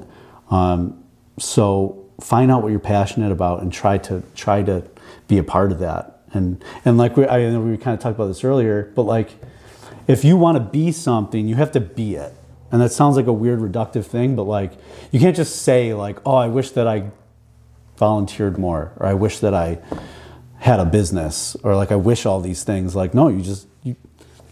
Um, 0.50 1.02
so 1.38 2.04
find 2.20 2.50
out 2.50 2.62
what 2.62 2.70
you're 2.70 2.78
passionate 2.78 3.32
about 3.32 3.62
and 3.62 3.72
try 3.72 3.98
to 3.98 4.22
try 4.34 4.62
to 4.62 4.84
be 5.28 5.38
a 5.38 5.44
part 5.44 5.72
of 5.72 5.78
that. 5.78 6.20
And 6.32 6.62
and 6.84 6.98
like 6.98 7.16
we, 7.16 7.26
I 7.26 7.50
know 7.50 7.60
we 7.60 7.76
kind 7.76 7.94
of 7.94 8.00
talked 8.00 8.16
about 8.16 8.26
this 8.26 8.44
earlier, 8.44 8.92
but 8.94 9.02
like 9.02 9.30
if 10.06 10.24
you 10.24 10.36
want 10.36 10.56
to 10.56 10.60
be 10.60 10.92
something, 10.92 11.48
you 11.48 11.54
have 11.54 11.72
to 11.72 11.80
be 11.80 12.16
it. 12.16 12.34
And 12.70 12.82
that 12.82 12.90
sounds 12.92 13.16
like 13.16 13.28
a 13.28 13.32
weird 13.32 13.60
reductive 13.60 14.04
thing, 14.04 14.36
but 14.36 14.42
like 14.42 14.72
you 15.10 15.20
can't 15.20 15.36
just 15.36 15.62
say 15.62 15.94
like, 15.94 16.18
oh, 16.26 16.34
I 16.34 16.48
wish 16.48 16.70
that 16.72 16.86
I 16.86 17.10
volunteered 17.96 18.58
more, 18.58 18.92
or 18.96 19.06
I 19.06 19.14
wish 19.14 19.38
that 19.38 19.54
I 19.54 19.78
had 20.58 20.80
a 20.80 20.84
business, 20.84 21.56
or 21.62 21.76
like 21.76 21.92
I 21.92 21.96
wish 21.96 22.26
all 22.26 22.40
these 22.40 22.64
things. 22.64 22.94
Like, 22.96 23.14
no, 23.14 23.28
you 23.28 23.42
just 23.42 23.66
you, 23.82 23.96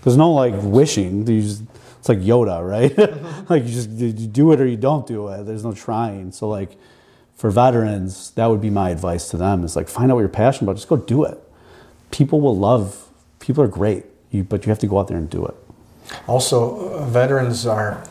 there's 0.03 0.17
no 0.17 0.33
like 0.33 0.55
wishing. 0.57 1.27
You 1.27 1.43
just, 1.43 1.63
it's 1.99 2.09
like 2.09 2.19
Yoda, 2.19 2.67
right? 2.67 2.97
like 3.51 3.65
you 3.65 3.71
just 3.71 3.91
you 3.91 4.13
do 4.13 4.53
it 4.53 4.61
or 4.61 4.67
you 4.67 4.77
don't 4.77 5.07
do 5.07 5.29
it. 5.29 5.45
There's 5.45 5.65
no 5.65 5.73
trying. 5.73 6.33
So 6.33 6.49
like 6.49 6.77
for 7.35 7.51
veterans, 7.51 8.31
that 8.33 8.47
would 8.47 8.61
be 8.61 8.71
my 8.71 8.91
advice 8.91 9.31
to 9.31 9.37
them: 9.37 9.65
is 9.65 9.77
like 9.77 9.89
find 9.89 10.11
out 10.11 10.17
what 10.17 10.21
you're 10.21 10.29
passionate 10.29 10.65
about. 10.65 10.77
Just 10.77 10.89
go 10.89 10.97
do 10.97 11.25
it. 11.25 11.39
People 12.11 12.41
will 12.41 12.57
love. 12.57 13.09
People 13.39 13.65
are 13.65 13.69
great, 13.69 14.05
you, 14.31 14.45
but 14.45 14.65
you 14.65 14.71
have 14.71 14.79
to 14.81 14.87
go 14.87 14.99
out 14.99 15.09
there 15.09 15.17
and 15.17 15.29
do 15.29 15.45
it. 15.47 15.55
Also, 16.27 16.91
uh, 16.91 17.05
veterans 17.07 17.67
are 17.67 18.05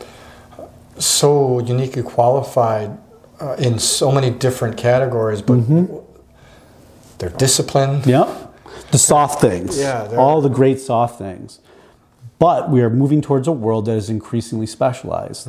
so 0.98 1.60
uniquely 1.60 2.04
qualified 2.04 2.98
uh, 3.42 3.56
in 3.58 3.80
so 3.80 4.12
many 4.12 4.30
different 4.30 4.78
categories, 4.78 5.42
but 5.42 5.62
they're 7.18 7.30
disciplined. 7.30 8.06
Yeah. 8.06 8.48
The 8.92 8.98
soft 8.98 9.42
things. 9.42 9.80
Yeah, 9.80 10.16
All 10.18 10.42
the 10.42 10.50
great 10.50 10.80
soft 10.80 11.18
things. 11.18 11.60
But 12.40 12.70
we 12.72 12.82
are 12.82 12.90
moving 12.90 13.22
towards 13.22 13.48
a 13.48 13.52
world 13.52 13.86
that 13.86 13.96
is 13.96 14.10
increasingly 14.10 14.66
specialized. 14.66 15.48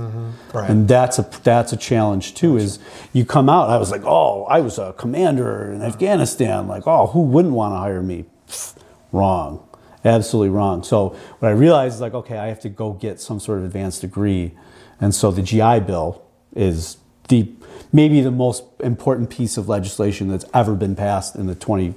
Right. 0.53 0.71
And 0.71 0.87
that's 0.87 1.19
a 1.19 1.23
that's 1.43 1.73
a 1.73 1.77
challenge 1.77 2.35
too. 2.35 2.59
Is 2.59 2.79
you 3.15 3.25
come 3.25 3.49
out, 3.49 3.71
I 3.71 3.79
was 3.79 3.91
like, 3.91 4.03
oh, 4.05 4.45
I 4.45 4.61
was 4.61 4.79
a 4.79 4.93
commander 4.93 5.73
in 5.73 5.81
Afghanistan. 5.81 6.69
Like, 6.69 6.87
oh, 6.87 7.07
who 7.07 7.21
wouldn't 7.23 7.55
want 7.55 7.73
to 7.73 7.79
hire 7.79 8.03
me? 8.03 8.27
Pfft, 8.47 8.77
wrong, 9.11 9.67
absolutely 10.05 10.51
wrong. 10.51 10.83
So 10.83 11.17
what 11.39 11.49
I 11.49 11.53
realized 11.53 11.95
is 11.95 12.01
like, 12.03 12.13
okay, 12.15 12.37
I 12.37 12.49
have 12.49 12.61
to 12.61 12.69
go 12.69 12.93
get 12.93 13.21
some 13.21 13.41
sort 13.41 13.59
of 13.59 13.65
advanced 13.65 14.03
degree, 14.03 14.53
and 15.01 15.15
so 15.15 15.31
the 15.31 15.43
GI 15.43 15.81
Bill 15.81 16.23
is 16.55 16.99
the 17.33 17.49
maybe 17.93 18.21
the 18.21 18.31
most 18.31 18.65
important 18.81 19.31
piece 19.31 19.57
of 19.57 19.69
legislation 19.69 20.29
that's 20.29 20.45
ever 20.53 20.75
been 20.75 20.95
passed 20.95 21.35
in 21.35 21.47
the 21.47 21.55
20 21.55 21.95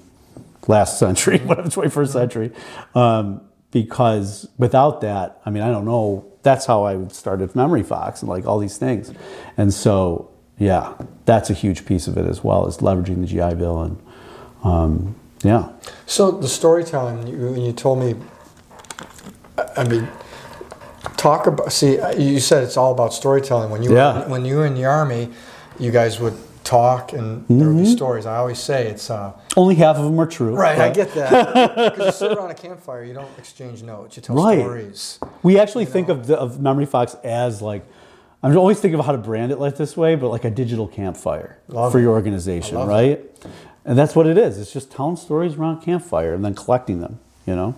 last 0.67 0.97
century, 0.97 1.37
whatever, 1.45 1.67
21st 1.67 2.07
century. 2.07 2.51
Um, 2.95 3.41
because 3.71 4.47
without 4.57 5.01
that, 5.01 5.41
I 5.45 5.49
mean, 5.49 5.61
I 5.61 5.69
don't 5.69 5.85
know. 5.85 6.31
That's 6.43 6.65
how 6.65 6.85
I 6.85 7.07
started 7.09 7.53
Memory 7.55 7.83
Fox 7.83 8.21
and 8.21 8.29
like 8.29 8.45
all 8.45 8.59
these 8.59 8.77
things. 8.77 9.11
And 9.57 9.73
so, 9.73 10.31
yeah, 10.57 10.93
that's 11.25 11.49
a 11.49 11.53
huge 11.53 11.85
piece 11.85 12.07
of 12.07 12.17
it 12.17 12.25
as 12.25 12.43
well 12.43 12.67
as 12.67 12.77
leveraging 12.77 13.19
the 13.19 13.27
GI 13.27 13.55
Bill. 13.55 13.81
And 13.81 14.01
um, 14.63 15.15
yeah, 15.43 15.69
So 16.05 16.31
the 16.31 16.47
storytelling, 16.47 17.27
you, 17.27 17.37
when 17.51 17.61
you 17.61 17.73
told 17.73 17.99
me, 17.99 18.15
I 19.75 19.83
mean, 19.83 20.07
talk 21.17 21.47
about. 21.47 21.71
See, 21.71 21.97
you 22.17 22.39
said 22.39 22.63
it's 22.63 22.77
all 22.77 22.91
about 22.91 23.13
storytelling. 23.13 23.69
When 23.69 23.83
you 23.83 23.93
Yeah. 23.93 24.23
were, 24.23 24.29
when 24.29 24.45
you 24.45 24.57
were 24.57 24.65
in 24.65 24.75
the 24.75 24.85
army, 24.85 25.29
you 25.79 25.91
guys 25.91 26.19
would 26.19 26.35
talk 26.63 27.13
and 27.13 27.45
there 27.47 27.67
would 27.69 27.77
be 27.77 27.85
stories. 27.85 28.25
I 28.25 28.37
always 28.37 28.57
say 28.59 28.87
it's. 28.87 29.09
Uh, 29.09 29.33
only 29.55 29.75
half 29.75 29.97
of 29.97 30.03
them 30.05 30.19
are 30.19 30.25
true. 30.25 30.55
right, 30.55 30.79
I 30.79 30.89
get 30.89 31.13
that. 31.13 31.75
Because 31.95 32.05
you 32.21 32.27
sit 32.27 32.37
around 32.37 32.51
a 32.51 32.55
campfire, 32.55 33.03
you 33.03 33.13
don't 33.13 33.29
exchange 33.37 33.83
notes. 33.83 34.17
You 34.17 34.23
tell 34.23 34.35
Right. 34.35 34.59
stories. 34.59 35.19
We 35.43 35.59
actually 35.59 35.85
think 35.85 36.09
of, 36.09 36.27
the, 36.27 36.37
of 36.37 36.59
Memory 36.59 36.85
Fox 36.87 37.15
as 37.23 37.61
like, 37.61 37.85
I'm 38.43 38.55
always 38.57 38.79
thinking 38.79 38.99
of 38.99 39.05
how 39.05 39.11
to 39.11 39.17
brand 39.17 39.51
it 39.51 39.59
like 39.59 39.75
this 39.77 39.95
way, 39.95 40.15
but 40.15 40.29
like 40.29 40.43
a 40.45 40.49
digital 40.51 40.87
campfire 40.87 41.57
Love 41.67 41.91
for 41.91 41.99
it. 41.99 42.01
your 42.03 42.13
organization, 42.13 42.77
right? 42.77 43.21
And 43.85 43.97
that's 43.97 44.15
what 44.15 44.25
it 44.27 44.37
is. 44.37 44.57
It's 44.57 44.73
just 44.73 44.91
telling 44.91 45.15
stories 45.15 45.55
around 45.55 45.81
a 45.81 45.85
campfire 45.85 46.33
and 46.33 46.43
then 46.43 46.55
collecting 46.55 46.99
them, 47.01 47.19
you 47.45 47.55
know? 47.55 47.75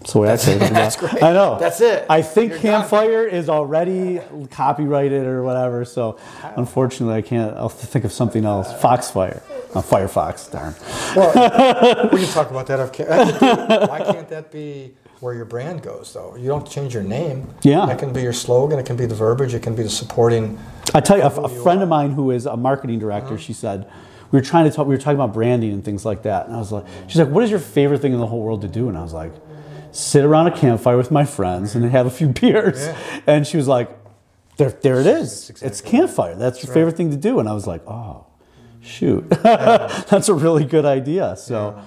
That's 0.00 0.12
the 0.12 0.18
way 0.20 0.30
I 0.30 0.36
say 0.36 0.54
it. 0.54 0.58
That's 0.72 0.96
great. 0.96 1.22
I 1.22 1.32
know. 1.32 1.58
That's 1.58 1.80
it. 1.80 2.06
I 2.08 2.22
think 2.22 2.50
You're 2.52 2.62
done. 2.62 2.80
campfire 2.80 3.26
is 3.26 3.48
already 3.48 4.20
copyrighted 4.50 5.26
or 5.26 5.42
whatever, 5.42 5.84
so 5.84 6.18
unfortunately 6.56 7.16
I 7.16 7.22
can't, 7.22 7.56
I'll 7.56 7.68
think 7.68 8.04
of 8.04 8.12
something 8.12 8.44
else. 8.44 8.72
Foxfire. 8.80 9.42
Oh, 9.74 9.82
Firefox, 9.82 10.50
darn. 10.50 10.74
Well, 11.14 12.08
we 12.12 12.20
can 12.20 12.28
talk 12.32 12.50
about 12.50 12.66
that. 12.68 12.80
off 12.80 12.92
ca- 12.92 13.04
that 13.04 13.38
could 13.38 13.68
be- 13.68 13.86
Why 13.90 14.12
can't 14.12 14.28
that 14.30 14.50
be 14.50 14.94
where 15.20 15.34
your 15.34 15.44
brand 15.44 15.82
goes, 15.82 16.12
though? 16.14 16.36
You 16.36 16.46
don't 16.48 16.66
change 16.66 16.94
your 16.94 17.02
name. 17.02 17.52
Yeah. 17.62 17.84
That 17.84 17.98
can 17.98 18.12
be 18.12 18.22
your 18.22 18.32
slogan. 18.32 18.78
It 18.78 18.86
can 18.86 18.96
be 18.96 19.04
the 19.04 19.14
verbiage. 19.14 19.52
It 19.52 19.62
can 19.62 19.74
be 19.74 19.82
the 19.82 19.90
supporting. 19.90 20.58
I 20.94 21.00
tell 21.00 21.18
you, 21.18 21.24
a, 21.24 21.26
a 21.26 21.48
friend 21.62 21.82
of 21.82 21.88
mine 21.88 22.12
who 22.12 22.30
is 22.30 22.46
a 22.46 22.56
marketing 22.56 22.98
director, 22.98 23.34
uh-huh. 23.34 23.36
she 23.42 23.52
said, 23.52 23.90
we 24.30 24.38
were 24.38 24.44
trying 24.44 24.70
to 24.70 24.74
talk, 24.74 24.86
we 24.86 24.94
were 24.94 25.00
talking 25.00 25.16
about 25.16 25.34
branding 25.34 25.72
and 25.72 25.84
things 25.84 26.04
like 26.04 26.22
that. 26.22 26.46
And 26.46 26.54
I 26.54 26.58
was 26.58 26.72
like, 26.72 26.84
she's 27.06 27.18
like, 27.18 27.28
what 27.28 27.44
is 27.44 27.50
your 27.50 27.58
favorite 27.58 28.00
thing 28.00 28.12
in 28.12 28.20
the 28.20 28.26
whole 28.26 28.40
world 28.40 28.62
to 28.62 28.68
do? 28.68 28.88
And 28.88 28.96
I 28.96 29.02
was 29.02 29.12
like, 29.12 29.32
sit 29.92 30.24
around 30.24 30.46
a 30.48 30.56
campfire 30.56 30.96
with 30.96 31.10
my 31.10 31.24
friends 31.24 31.74
and 31.74 31.84
have 31.90 32.06
a 32.06 32.10
few 32.10 32.28
beers. 32.40 32.86
Yeah. 32.86 33.20
And 33.26 33.46
she 33.46 33.56
was 33.56 33.68
like, 33.68 33.90
there, 34.56 34.70
there 34.70 35.00
it 35.00 35.06
is. 35.06 35.50
exactly 35.50 35.68
It's 35.68 35.80
campfire. 35.80 36.34
That's 36.34 36.62
your 36.64 36.72
favorite 36.72 36.96
thing 36.96 37.10
to 37.10 37.16
do. 37.16 37.38
And 37.38 37.48
I 37.48 37.52
was 37.52 37.66
like, 37.66 37.82
oh, 37.86 38.26
shoot. 38.80 39.28
that's 39.42 40.28
a 40.28 40.34
really 40.34 40.64
good 40.64 40.84
idea. 40.84 41.36
So, 41.36 41.80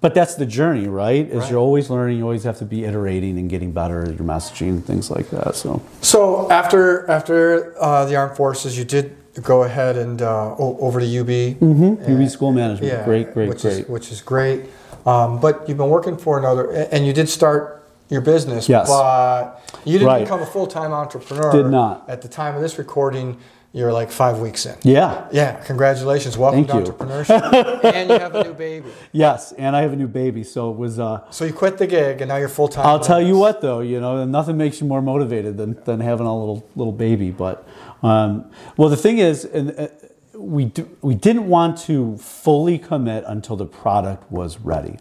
but 0.00 0.14
that's 0.14 0.34
the 0.36 0.46
journey, 0.46 0.88
right? 0.88 1.26
Is 1.26 1.34
Right. 1.42 1.50
you're 1.50 1.58
always 1.58 1.88
learning, 1.90 2.18
you 2.18 2.24
always 2.24 2.44
have 2.44 2.58
to 2.58 2.64
be 2.64 2.84
iterating 2.84 3.38
and 3.38 3.48
getting 3.50 3.72
better 3.72 4.02
at 4.02 4.08
your 4.10 4.26
messaging 4.28 4.68
and 4.68 4.84
things 4.84 5.10
like 5.10 5.30
that. 5.30 5.56
So, 5.56 5.82
So 6.02 6.50
after 6.50 7.08
after 7.10 7.74
uh, 7.82 8.04
the 8.04 8.14
armed 8.16 8.36
forces, 8.36 8.78
you 8.78 8.84
did 8.84 9.16
go 9.42 9.62
ahead 9.64 9.96
and 9.96 10.20
uh, 10.20 10.54
over 10.56 11.00
to 11.00 11.06
UB. 11.06 11.62
UB 11.62 12.28
School 12.28 12.52
Management, 12.52 12.92
Yeah, 12.92 13.04
great, 13.04 13.32
great, 13.32 13.48
which 13.48 13.62
great. 13.62 13.78
Is, 13.84 13.88
which 13.88 14.12
is 14.12 14.20
great. 14.20 14.62
Um, 15.06 15.40
but 15.40 15.68
you've 15.68 15.78
been 15.78 15.90
working 15.90 16.16
for 16.16 16.38
another, 16.38 16.70
and 16.70 17.06
you 17.06 17.12
did 17.12 17.28
start 17.28 17.82
your 18.10 18.20
business. 18.20 18.68
Yes. 18.68 18.88
But 18.88 19.60
you 19.84 19.92
didn't 19.98 20.06
Right. 20.08 20.22
become 20.24 20.42
a 20.42 20.46
full 20.46 20.66
time 20.66 20.92
entrepreneur. 20.92 21.52
Did 21.52 21.66
not. 21.66 22.04
At 22.08 22.22
the 22.22 22.28
time 22.28 22.54
of 22.54 22.60
this 22.62 22.78
recording, 22.78 23.36
you're 23.74 23.92
like 23.92 24.10
five 24.10 24.38
weeks 24.40 24.64
in. 24.64 24.74
yeah. 24.82 25.26
Yeah, 25.30 25.52
congratulations. 25.66 26.38
Welcome 26.38 26.64
Thank 26.64 26.84
to 26.86 26.90
you. 26.90 26.96
entrepreneurship. 26.96 27.84
and 27.94 28.08
you 28.10 28.18
have 28.18 28.34
a 28.34 28.44
new 28.44 28.54
baby. 28.54 28.86
Yes, 29.12 29.52
and 29.52 29.76
I 29.76 29.82
have 29.82 29.92
a 29.92 29.96
new 29.96 30.08
baby, 30.08 30.42
so 30.42 30.70
it 30.70 30.78
was. 30.78 30.98
Uh, 30.98 31.20
So 31.30 31.44
you 31.44 31.52
quit 31.52 31.76
the 31.76 31.86
gig 31.86 32.22
and 32.22 32.28
now 32.30 32.36
you're 32.36 32.48
full 32.48 32.68
time. 32.68 32.86
I'll 32.86 32.98
tell 32.98 33.20
you 33.20 33.36
what, 33.36 33.60
though, 33.60 33.80
you 33.80 34.00
know, 34.00 34.24
nothing 34.24 34.56
makes 34.56 34.80
you 34.80 34.86
more 34.86 35.02
motivated 35.02 35.58
than, 35.58 35.76
than 35.84 36.00
having 36.00 36.26
a 36.26 36.36
little 36.36 36.66
little 36.76 36.92
baby. 36.94 37.30
But 37.30 37.66
um, 38.02 38.50
well, 38.78 38.88
the 38.88 38.96
thing 38.96 39.18
is, 39.18 39.44
and 39.44 39.74
uh, 39.78 39.88
we 40.38 40.66
do, 40.66 40.88
we 41.02 41.14
didn't 41.14 41.48
want 41.48 41.78
to 41.78 42.16
fully 42.18 42.78
commit 42.78 43.24
until 43.26 43.56
the 43.56 43.66
product 43.66 44.30
was 44.30 44.58
ready, 44.60 44.98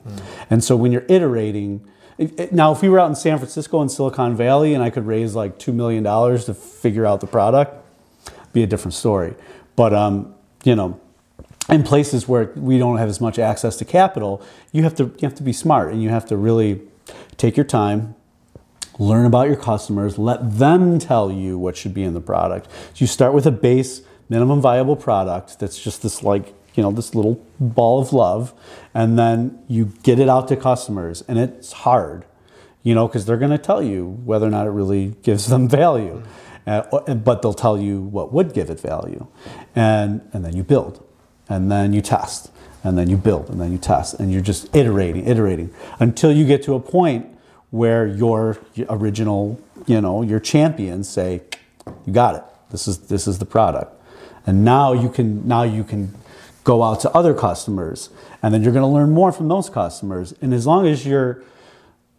and 0.50 0.64
so 0.64 0.76
when 0.76 0.92
you're 0.92 1.06
iterating. 1.08 1.82
it- 2.18 2.40
it- 2.40 2.52
Now, 2.52 2.72
if 2.72 2.82
we 2.82 2.90
were 2.90 3.00
out 3.00 3.10
in 3.10 3.16
San 3.16 3.38
Francisco 3.38 3.80
and 3.80 3.92
Silicon 3.92 4.36
Valley, 4.36 4.74
and 4.74 4.84
I 4.84 4.90
could 4.90 5.06
raise 5.06 5.36
like 5.36 5.60
two 5.60 5.72
million 5.72 6.04
dollars 6.04 6.46
to 6.46 6.56
figure 6.56 7.06
out 7.06 7.20
the 7.22 7.28
product, 7.28 7.76
be 8.54 8.64
a 8.64 8.68
different 8.68 8.96
story. 8.96 9.36
But 9.76 9.94
um, 9.94 10.34
you 10.64 10.76
know, 10.76 11.00
in 11.70 11.84
places 11.84 12.28
where 12.28 12.50
we 12.56 12.80
don't 12.80 12.98
have 12.98 13.08
as 13.10 13.22
much 13.22 13.38
access 13.38 13.76
to 13.78 13.86
capital, 13.86 14.42
you 14.72 14.82
have 14.82 14.96
to 14.96 15.04
you 15.04 15.22
have 15.30 15.36
to 15.36 15.44
be 15.44 15.54
smart 15.54 15.92
and 15.94 16.02
you 16.02 16.10
have 16.10 16.26
to 16.28 16.38
really 16.38 16.82
take 17.38 17.56
your 17.56 17.66
time, 17.66 18.16
learn 18.98 19.28
about 19.28 19.48
your 19.48 19.56
customers, 19.58 20.18
let 20.18 20.58
them 20.58 20.98
tell 20.98 21.32
you 21.32 21.60
what 21.60 21.78
should 21.78 21.94
be 21.94 22.04
in 22.04 22.16
the 22.16 22.22
product. 22.22 22.66
So 22.94 23.04
you 23.04 23.08
start 23.08 23.34
with 23.36 23.46
a 23.46 23.52
base 23.52 24.02
minimum 24.30 24.62
viable 24.62 24.96
product 24.96 25.60
that's 25.60 25.82
just 25.82 26.02
this 26.02 26.24
like 26.24 26.54
you 26.78 26.84
know 26.84 26.92
this 26.92 27.16
little 27.16 27.44
ball 27.60 28.00
of 28.00 28.14
love, 28.14 28.54
and 28.94 29.18
then 29.18 29.60
you 29.68 29.86
get 30.04 30.20
it 30.20 30.30
out 30.30 30.48
to 30.50 30.56
customers, 30.56 31.24
and 31.28 31.40
it's 31.40 31.72
hard, 31.72 32.24
you 32.84 32.94
know, 32.94 33.08
because 33.08 33.26
they're 33.26 33.38
going 33.38 33.52
to 33.52 33.58
tell 33.58 33.82
you 33.82 34.06
whether 34.24 34.46
or 34.46 34.52
not 34.52 34.68
it 34.68 34.70
really 34.70 35.16
gives 35.24 35.48
them 35.48 35.68
value. 35.82 36.24
Uh, 36.66 37.16
but 37.16 37.42
they'll 37.42 37.54
tell 37.54 37.80
you 37.80 38.02
what 38.02 38.34
would 38.34 38.54
give 38.54 38.70
it 38.70 38.80
value, 38.80 39.26
and 39.76 40.22
and 40.34 40.46
then 40.46 40.56
you 40.56 40.64
build, 40.64 41.04
and 41.50 41.72
then 41.72 41.94
you 41.94 42.02
test, 42.02 42.52
and 42.84 42.98
then 42.98 43.10
you 43.10 43.18
build, 43.18 43.50
and 43.50 43.60
then 43.60 43.72
you 43.72 43.78
test, 43.78 44.16
and 44.20 44.32
you're 44.32 44.42
just 44.42 44.74
iterating, 44.76 45.26
iterating 45.26 45.74
until 46.00 46.32
you 46.32 46.46
get 46.46 46.62
to 46.64 46.76
a 46.76 46.80
point 46.80 47.26
where 47.72 48.06
your 48.06 48.58
original, 48.90 49.60
you 49.86 50.00
know, 50.02 50.22
your 50.22 50.42
champions 50.42 51.10
say, 51.10 51.42
"You 52.06 52.14
got 52.14 52.36
it. 52.36 52.44
This 52.70 52.88
is 52.88 52.98
this 53.00 53.28
is 53.28 53.40
the 53.40 53.46
product," 53.46 53.97
and 54.48 54.66
now 54.66 54.94
you 54.94 55.10
can 55.10 55.48
now 55.48 55.62
you 55.62 55.84
can 55.84 56.16
go 56.64 56.82
out 56.82 57.02
to 57.02 57.12
other 57.12 57.34
customers, 57.34 58.10
and 58.42 58.54
then 58.54 58.64
you're 58.64 58.74
going 58.74 58.84
to 58.84 58.88
learn 58.88 59.12
more 59.12 59.32
from 59.32 59.48
those 59.48 59.70
customers, 59.70 60.34
and 60.42 60.54
as 60.54 60.66
long 60.66 60.88
as 60.88 61.06
you're 61.06 61.44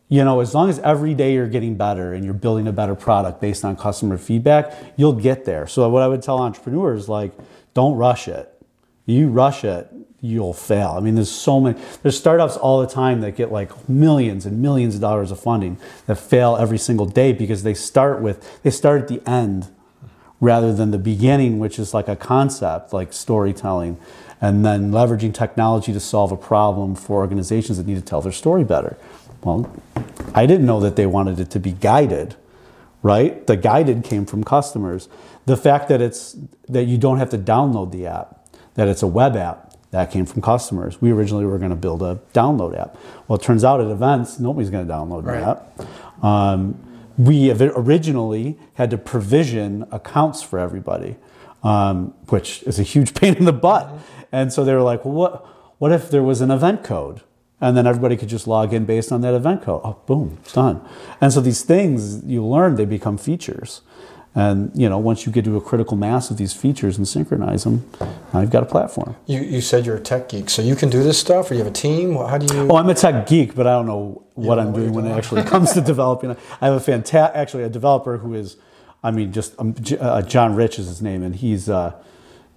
you 0.09 0.25
know, 0.25 0.41
as 0.41 0.55
long 0.55 0.71
as 0.71 0.79
every 0.79 1.13
day 1.15 1.35
you're 1.35 1.49
getting 1.49 1.77
better 1.77 2.15
and 2.15 2.25
you're 2.25 2.35
building 2.35 2.67
a 2.67 2.73
better 2.73 2.95
product 2.95 3.41
based 3.41 3.65
on 3.65 3.77
customer 3.77 4.17
feedback, 4.17 4.73
you'll 4.97 5.13
get 5.13 5.45
there. 5.45 5.67
So 5.67 5.87
what 5.91 6.03
I 6.03 6.09
would 6.09 6.23
tell 6.23 6.39
entrepreneurs 6.39 7.09
like, 7.11 7.33
don't 7.75 7.95
rush 7.95 8.27
it. 8.27 8.51
You 9.05 9.29
rush 9.29 9.65
it, 9.65 9.93
you'll 10.21 10.55
fail. 10.55 10.95
I 10.97 11.01
mean, 11.01 11.15
there's 11.15 11.31
so 11.31 11.61
many. 11.61 11.81
There's 12.03 12.19
startups 12.19 12.57
all 12.57 12.81
the 12.81 12.87
time 12.87 13.21
that 13.21 13.37
get 13.37 13.53
like 13.53 13.89
millions 13.89 14.47
and 14.47 14.61
millions 14.61 14.95
of 14.95 15.01
dollars 15.01 15.31
of 15.31 15.41
funding 15.41 15.79
that 16.07 16.17
fail 16.17 16.57
every 16.57 16.79
single 16.79 17.07
day 17.07 17.33
because 17.33 17.63
they 17.63 17.75
start 17.75 18.21
with 18.21 18.63
they 18.63 18.71
start 18.71 19.03
at 19.03 19.09
the 19.09 19.23
end 19.29 19.69
rather 20.41 20.73
than 20.73 20.91
the 20.91 20.99
beginning, 20.99 21.59
which 21.59 21.79
is 21.79 21.93
like 21.93 22.09
a 22.09 22.17
concept, 22.17 22.93
like 22.93 23.13
storytelling, 23.13 23.97
and 24.41 24.65
then 24.65 24.91
leveraging 24.93 25.35
technology 25.35 25.93
to 25.93 26.01
solve 26.01 26.31
a 26.31 26.37
problem 26.37 26.95
for 26.95 27.17
organizations 27.17 27.79
that 27.79 27.87
need 27.87 27.97
to 27.97 28.01
tell 28.03 28.21
their 28.21 28.33
story 28.33 28.63
better. 28.65 28.97
Well, 29.43 29.71
I 30.35 30.47
didn't 30.47 30.67
know 30.67 30.81
that 30.81 30.97
they 30.97 31.07
wanted 31.07 31.41
it 31.41 31.51
to 31.51 31.61
be 31.61 31.73
guided, 31.73 32.37
right? 33.03 33.45
The 33.47 33.57
guided 33.57 34.05
came 34.05 34.27
from 34.27 34.45
customers. 34.45 35.09
The 35.47 35.57
fact 35.57 35.89
that 35.89 36.01
it's 36.01 36.37
that 36.69 36.85
you 36.85 36.99
don't 36.99 37.19
have 37.19 37.31
to 37.31 37.39
download 37.39 37.91
the 37.91 38.07
app, 38.07 38.47
that 38.75 38.87
it's 38.89 39.03
a 39.03 39.07
web 39.07 39.37
app, 39.37 39.75
that 39.91 40.11
came 40.11 40.27
from 40.27 40.43
customers. 40.43 41.01
We 41.01 41.11
originally 41.13 41.47
were 41.47 41.59
going 41.59 41.71
to 41.71 41.77
build 41.77 42.03
a 42.03 42.21
download 42.35 42.79
app. 42.79 42.97
Well, 43.27 43.39
it 43.39 43.43
turns 43.43 43.65
out 43.65 43.81
at 43.81 43.87
events, 43.87 44.39
nobody's 44.39 44.71
going 44.71 44.87
to 44.87 44.93
download 44.93 45.25
Right. 45.25 45.41
the 45.41 45.83
app. 45.83 46.25
Um, 46.25 46.75
we 47.19 47.51
originally 47.51 48.57
had 48.75 48.91
to 48.91 48.99
provision 48.99 49.85
accounts 49.91 50.41
for 50.41 50.59
everybody, 50.59 51.17
um, 51.65 52.15
which 52.29 52.63
is 52.63 52.79
a 52.79 52.85
huge 52.85 53.13
pain 53.21 53.35
in 53.35 53.45
the 53.45 53.53
butt. 53.53 53.93
And 54.31 54.53
so 54.53 54.65
they 54.65 54.73
were 54.73 54.83
like, 54.83 55.05
well, 55.05 55.15
what, 55.15 55.47
what 55.79 55.93
if 55.93 56.11
there 56.11 56.23
was 56.23 56.41
an 56.41 56.51
event 56.51 56.85
code? 56.85 57.23
And 57.61 57.77
then 57.77 57.89
everybody 57.89 58.17
could 58.17 58.29
just 58.29 58.47
log 58.47 58.73
in 58.73 58.85
based 58.85 59.11
on 59.11 59.21
that 59.23 59.35
event 59.35 59.63
code. 59.63 59.81
Oh, 59.83 59.99
boom, 60.07 60.39
it's 60.43 60.53
done. 60.53 60.81
And 61.21 61.33
so 61.33 61.41
these 61.41 61.63
things 61.63 62.25
you 62.25 62.45
learn, 62.45 62.77
they 62.77 62.85
become 62.85 63.19
features. 63.19 63.83
And 64.39 64.71
you 64.73 64.89
know, 64.89 64.99
once 64.99 65.27
you 65.27 65.33
get 65.33 65.45
to 65.47 65.57
a 65.57 65.61
critical 65.61 65.97
mass 65.97 66.31
of 66.31 66.37
these 66.37 66.53
features 66.53 66.97
and 66.97 67.09
synchronize 67.09 67.65
them, 67.65 67.91
now 68.33 68.41
you've 68.41 68.53
got 68.53 68.63
a 68.63 68.67
platform. 68.67 69.17
You, 69.27 69.41
you 69.41 69.61
said 69.61 69.85
you're 69.85 69.97
a 69.97 70.01
tech 70.01 70.29
geek, 70.29 70.49
so 70.49 70.63
you 70.63 70.77
can 70.77 70.91
do 70.91 71.03
this 71.03 71.19
stuff, 71.19 71.51
or 71.51 71.55
you 71.55 71.59
have 71.59 71.67
a 71.67 71.73
team. 71.73 72.15
How 72.15 72.39
do 72.39 72.55
you? 72.55 72.71
Oh, 72.71 72.77
I'm 72.77 72.89
a 72.89 72.95
tech 72.95 73.27
geek, 73.27 73.57
but 73.57 73.67
I 73.67 73.73
don't 73.73 73.87
know 73.87 74.23
what 74.35 74.61
I'm 74.61 74.73
doing 74.73 74.93
when 74.93 75.07
it 75.07 75.11
actually 75.11 75.43
comes 75.43 75.73
to 75.73 75.81
developing. 75.93 76.37
I 76.61 76.67
have 76.67 76.75
a 76.75 76.81
fantastic, 76.81 77.37
actually, 77.37 77.65
a 77.65 77.69
developer 77.69 78.19
who 78.19 78.35
is, 78.35 78.57
I 79.03 79.11
mean, 79.11 79.33
just 79.33 79.59
um, 79.59 79.75
J- 79.75 79.99
uh, 79.99 80.23
John 80.23 80.55
Rich 80.55 80.79
is 80.79 80.87
his 80.87 81.03
name, 81.03 81.25
and 81.25 81.35
he's 81.35 81.69
uh, 81.69 81.95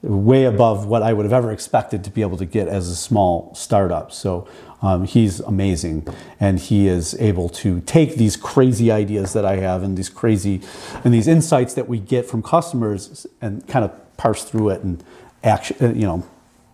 way 0.03 0.45
above 0.45 0.87
what 0.87 1.03
I 1.03 1.13
would 1.13 1.25
have 1.25 1.33
ever 1.33 1.51
expected 1.51 2.03
to 2.05 2.09
be 2.09 2.21
able 2.21 2.37
to 2.37 2.45
get 2.45 2.67
as 2.67 2.89
a 2.89 2.95
small 2.95 3.53
startup. 3.55 4.11
So 4.11 4.47
um, 4.81 5.05
he's 5.05 5.39
amazing, 5.41 6.07
and 6.39 6.59
he 6.59 6.87
is 6.87 7.13
able 7.19 7.49
to 7.49 7.81
take 7.81 8.15
these 8.15 8.35
crazy 8.35 8.91
ideas 8.91 9.33
that 9.33 9.45
I 9.45 9.57
have 9.57 9.83
and 9.83 9.95
these 9.95 10.09
crazy 10.09 10.61
and 11.03 11.13
these 11.13 11.27
insights 11.27 11.75
that 11.75 11.87
we 11.87 11.99
get 11.99 12.25
from 12.25 12.41
customers 12.41 13.27
and 13.41 13.67
kind 13.67 13.85
of 13.85 13.91
parse 14.17 14.43
through 14.43 14.69
it 14.69 14.81
and 14.81 15.03
action, 15.43 15.77
uh, 15.81 15.89
you 15.93 16.07
know, 16.07 16.23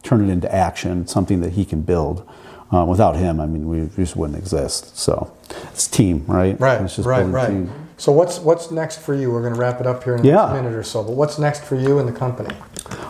turn 0.04 0.28
it 0.28 0.32
into 0.32 0.54
action, 0.54 1.06
something 1.08 1.42
that 1.42 1.54
he 1.54 1.66
can 1.66 1.82
build. 1.82 2.28
Uh, 2.72 2.84
without 2.86 3.16
him, 3.16 3.40
I 3.40 3.46
mean, 3.46 3.68
we 3.70 3.90
just 3.96 4.18
wouldn't 4.18 4.38
exist. 4.38 4.98
So 4.98 5.34
it's 5.72 5.88
team, 5.88 6.26
right? 6.28 6.60
Right, 6.60 6.82
It's 6.82 6.98
just 6.98 7.08
right, 7.08 7.24
right. 7.24 7.48
team. 7.50 7.72
So 7.98 8.12
what's 8.12 8.40
what's 8.40 8.72
next 8.72 9.00
for 9.00 9.14
you? 9.16 9.32
We're 9.32 9.42
going 9.42 9.54
to 9.54 9.60
wrap 9.60 9.80
it 9.82 9.88
up 9.88 10.04
here 10.04 10.16
in 10.16 10.24
Yeah. 10.26 10.36
next 10.36 10.54
minute 10.54 10.74
or 10.74 10.84
so. 10.84 11.02
But 11.04 11.14
what's 11.14 11.40
next 11.40 11.64
for 11.64 11.76
you 11.76 11.98
and 12.00 12.08
the 12.08 12.12
company? 12.14 12.54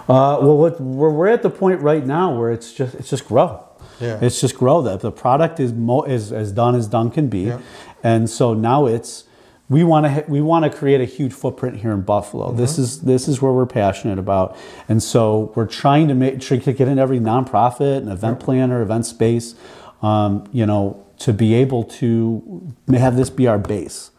Uh, 0.10 0.40
well, 0.42 0.58
what, 0.58 0.80
we're, 0.82 1.12
we're 1.12 1.28
at 1.28 1.42
the 1.44 1.50
point 1.50 1.82
right 1.82 2.06
now 2.06 2.38
where 2.38 2.52
it's 2.52 2.74
just 2.74 2.96
it's 2.96 3.10
just 3.10 3.28
grow. 3.28 3.64
Yeah. 4.00 4.20
It's 4.22 4.40
just 4.40 4.56
grow. 4.56 4.82
The, 4.82 4.98
the 4.98 5.12
product 5.12 5.60
is 5.60 5.74
mo- 5.74 6.04
is 6.04 6.32
as 6.32 6.52
done 6.52 6.76
as 6.76 6.88
done 6.88 7.10
can 7.12 7.28
be, 7.30 7.46
Yeah. 7.46 7.60
and 8.04 8.30
so 8.30 8.54
now 8.54 8.86
it's 8.86 9.26
we 9.70 9.84
want 9.84 10.06
to 10.06 10.24
we 10.32 10.40
want 10.40 10.72
to 10.72 10.78
create 10.78 11.02
a 11.02 11.06
huge 11.06 11.34
footprint 11.34 11.78
here 11.78 11.92
in 11.92 12.02
Buffalo. 12.02 12.50
Mm-hmm. 12.50 12.58
This 12.58 12.78
is 12.78 13.02
this 13.02 13.28
is 13.28 13.42
where 13.42 13.52
we're 13.52 13.66
passionate 13.66 14.20
about, 14.20 14.56
and 14.88 15.02
so 15.02 15.52
we're 15.56 15.66
trying 15.66 16.08
to 16.08 16.14
make 16.16 16.40
try 16.40 16.58
to 16.58 16.74
get 16.74 16.88
in 16.88 17.00
every 17.00 17.20
nonprofit 17.20 17.98
and 17.98 18.10
event 18.10 18.40
planner, 18.40 18.82
event 18.82 19.06
space, 19.06 19.56
um, 20.02 20.48
you 20.54 20.66
know, 20.66 21.04
to 21.20 21.34
be 21.34 21.54
able 21.56 21.84
to 21.84 22.74
have 22.90 23.18
this 23.18 23.30
be 23.30 23.48
our 23.48 23.58
base, 23.60 24.12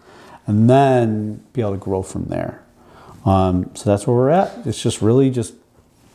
and 0.47 0.69
then 0.69 1.45
be 1.53 1.61
able 1.61 1.73
to 1.73 1.79
grow 1.79 2.03
from 2.03 2.25
there. 2.27 2.63
Um, 3.25 3.71
so 3.75 3.91
that's 3.91 4.07
where 4.07 4.17
we're 4.17 4.31
at. 4.31 4.67
It's 4.67 4.83
just 4.83 5.03
really 5.03 5.31
just 5.31 5.55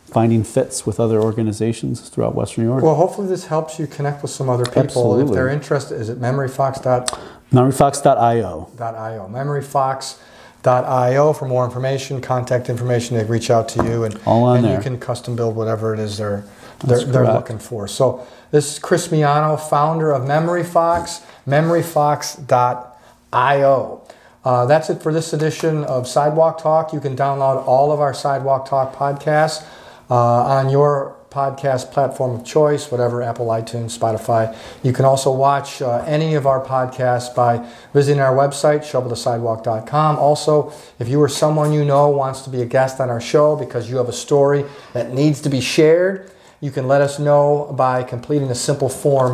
finding 0.05 0.43
fits 0.43 0.85
with 0.85 0.99
other 0.99 1.21
organizations 1.21 2.09
throughout 2.09 2.35
Western 2.35 2.63
New 2.63 2.69
York. 2.69 2.83
Well, 2.83 2.95
hopefully 2.95 3.27
this 3.27 3.47
helps 3.47 3.79
you 3.79 3.87
connect 3.87 4.21
with 4.21 4.31
some 4.31 4.49
other 4.49 4.65
people. 4.65 5.19
If 5.19 5.31
they're 5.31 5.49
interested, 5.49 5.99
is 5.99 6.09
it 6.09 6.21
memoryfox.io? 6.21 7.05
MemoryFox.io. 7.51 9.29
Memoryfox.io 9.31 11.33
for 11.33 11.47
more 11.47 11.65
information, 11.65 12.21
contact 12.21 12.69
information. 12.69 13.17
They 13.17 13.25
reach 13.25 13.49
out 13.51 13.67
to 13.69 13.83
you, 13.83 14.03
and, 14.05 14.19
All 14.25 14.43
on 14.43 14.63
and 14.63 14.73
you 14.73 14.79
can 14.81 14.97
custom 14.99 15.35
build 15.35 15.55
whatever 15.55 15.93
it 15.93 15.99
is 15.99 16.17
they're 16.17 16.45
they're, 16.83 17.05
they're 17.05 17.33
looking 17.33 17.59
for. 17.59 17.87
So 17.87 18.27
this 18.51 18.73
is 18.73 18.79
Chris 18.79 19.07
Miano, 19.07 19.57
founder 19.59 20.11
of 20.11 20.23
MemoryFox, 20.23 21.23
MemoryFox.io. 21.47 24.01
Uh, 24.43 24.65
that's 24.65 24.89
it 24.89 25.01
for 25.01 25.13
this 25.13 25.31
edition 25.33 25.83
of 25.85 26.07
Sidewalk 26.07 26.61
Talk. 26.61 26.91
You 26.91 26.99
can 26.99 27.15
download 27.15 27.65
all 27.65 27.91
of 27.91 28.01
our 28.01 28.13
Sidewalk 28.13 28.67
Talk 28.67 28.93
podcasts 28.93 29.65
uh, 30.09 30.15
on 30.15 30.69
your 30.69 31.15
podcast 31.29 31.91
platform 31.91 32.39
of 32.39 32.45
choice, 32.45 32.91
whatever 32.91 33.23
Apple, 33.23 33.47
iTunes, 33.47 33.97
Spotify. 33.97 34.55
You 34.83 34.93
can 34.93 35.05
also 35.05 35.31
watch 35.31 35.81
uh, 35.81 36.03
any 36.05 36.35
of 36.35 36.45
our 36.45 36.63
podcasts 36.63 37.33
by 37.33 37.67
visiting 37.93 38.21
our 38.21 38.35
website, 38.35 38.81
shovelthesidewalk.com. 38.81 40.19
Also, 40.19 40.71
if 40.99 41.07
you 41.07 41.19
or 41.19 41.29
someone 41.29 41.73
you 41.73 41.83
know 41.83 42.09
wants 42.09 42.41
to 42.41 42.51
be 42.51 42.61
a 42.61 42.65
guest 42.65 42.99
on 42.99 43.09
our 43.09 43.21
show 43.21 43.55
because 43.55 43.89
you 43.89 43.97
have 43.97 44.09
a 44.09 44.13
story 44.13 44.63
that 44.93 45.11
needs 45.11 45.41
to 45.41 45.49
be 45.49 45.59
shared, 45.59 46.29
you 46.61 46.69
can 46.69 46.87
let 46.87 47.01
us 47.01 47.17
know 47.17 47.73
by 47.75 48.03
completing 48.03 48.49
a 48.51 48.55
simple 48.55 48.89
form 48.89 49.33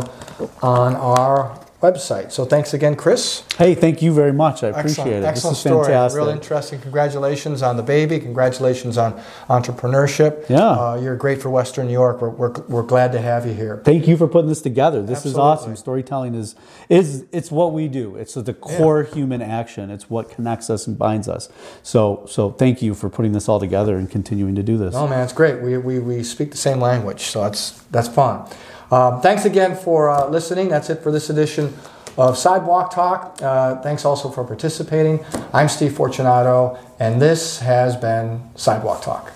on 0.61 0.95
our 0.95 1.59
website. 1.81 2.31
So 2.31 2.43
thanks 2.45 2.73
again, 2.73 2.95
Chris. 2.95 3.43
Hey, 3.57 3.73
thank 3.73 4.01
you 4.01 4.13
very 4.13 4.33
much. 4.33 4.63
I 4.63 4.67
appreciate 4.67 4.89
Excellent, 4.89 5.23
it. 5.23 5.27
excellent 5.27 5.55
this 5.55 5.65
is 5.65 5.71
story. 5.71 5.85
fantastic. 5.85 6.17
Real 6.19 6.29
interesting. 6.29 6.79
Congratulations 6.81 7.61
on 7.61 7.77
the 7.77 7.83
baby. 7.83 8.19
Congratulations 8.19 8.97
on 8.97 9.13
entrepreneurship. 9.49 10.49
Yeah. 10.49 10.57
Uh, 10.57 10.99
you're 11.01 11.15
great 11.15 11.41
for 11.41 11.49
Western 11.49 11.87
New 11.87 11.93
York. 11.93 12.21
We're, 12.21 12.29
we're, 12.29 12.51
we're 12.67 12.83
glad 12.83 13.11
to 13.13 13.21
have 13.21 13.45
you 13.45 13.53
here. 13.53 13.81
Thank 13.85 14.07
you 14.07 14.17
for 14.17 14.27
putting 14.27 14.49
this 14.49 14.61
together. 14.61 15.01
This 15.01 15.25
is 15.25 15.37
awesome. 15.37 15.75
Storytelling 15.75 16.35
is 16.35 16.55
is 16.89 17.25
it's 17.31 17.51
what 17.51 17.71
we 17.71 17.87
do. 17.87 18.15
It's 18.15 18.33
the 18.33 18.53
core 18.53 19.03
human 19.03 19.41
action. 19.41 19.89
It's 19.89 20.09
what 20.09 20.29
connects 20.29 20.69
us 20.69 20.87
and 20.87 20.97
binds 20.97 21.27
us. 21.27 21.49
So 21.83 22.25
so 22.27 22.51
thank 22.51 22.81
you 22.81 22.93
for 22.93 23.09
putting 23.09 23.31
this 23.31 23.47
all 23.47 23.59
together 23.59 23.95
and 23.97 24.09
continuing 24.09 24.55
to 24.55 24.63
do 24.63 24.77
this. 24.77 24.95
Oh 24.95 25.07
man, 25.07 25.23
it's 25.23 25.33
great. 25.33 25.61
We, 25.61 25.77
we, 25.77 25.99
we 25.99 26.23
speak 26.23 26.51
the 26.51 26.57
same 26.57 26.79
language, 26.79 27.21
so 27.21 27.43
that's 27.43 27.71
that's 27.91 28.07
fun. 28.09 28.49
Um, 28.91 29.21
thanks 29.21 29.45
again 29.45 29.75
for 29.75 30.09
uh, 30.09 30.27
listening. 30.29 30.69
That's 30.69 30.89
it 30.89 31.03
for 31.03 31.11
this 31.11 31.29
edition 31.29 31.73
of 32.17 32.37
Sidewalk 32.37 32.93
Talk. 32.93 33.37
Uh, 33.41 33.81
thanks 33.81 34.03
also 34.03 34.29
for 34.29 34.43
participating. 34.43 35.23
I'm 35.53 35.69
Steve 35.69 35.95
Fortunato, 35.95 36.77
and 36.99 37.21
this 37.21 37.59
has 37.59 37.95
been 37.95 38.41
Sidewalk 38.55 39.01
Talk. 39.03 39.31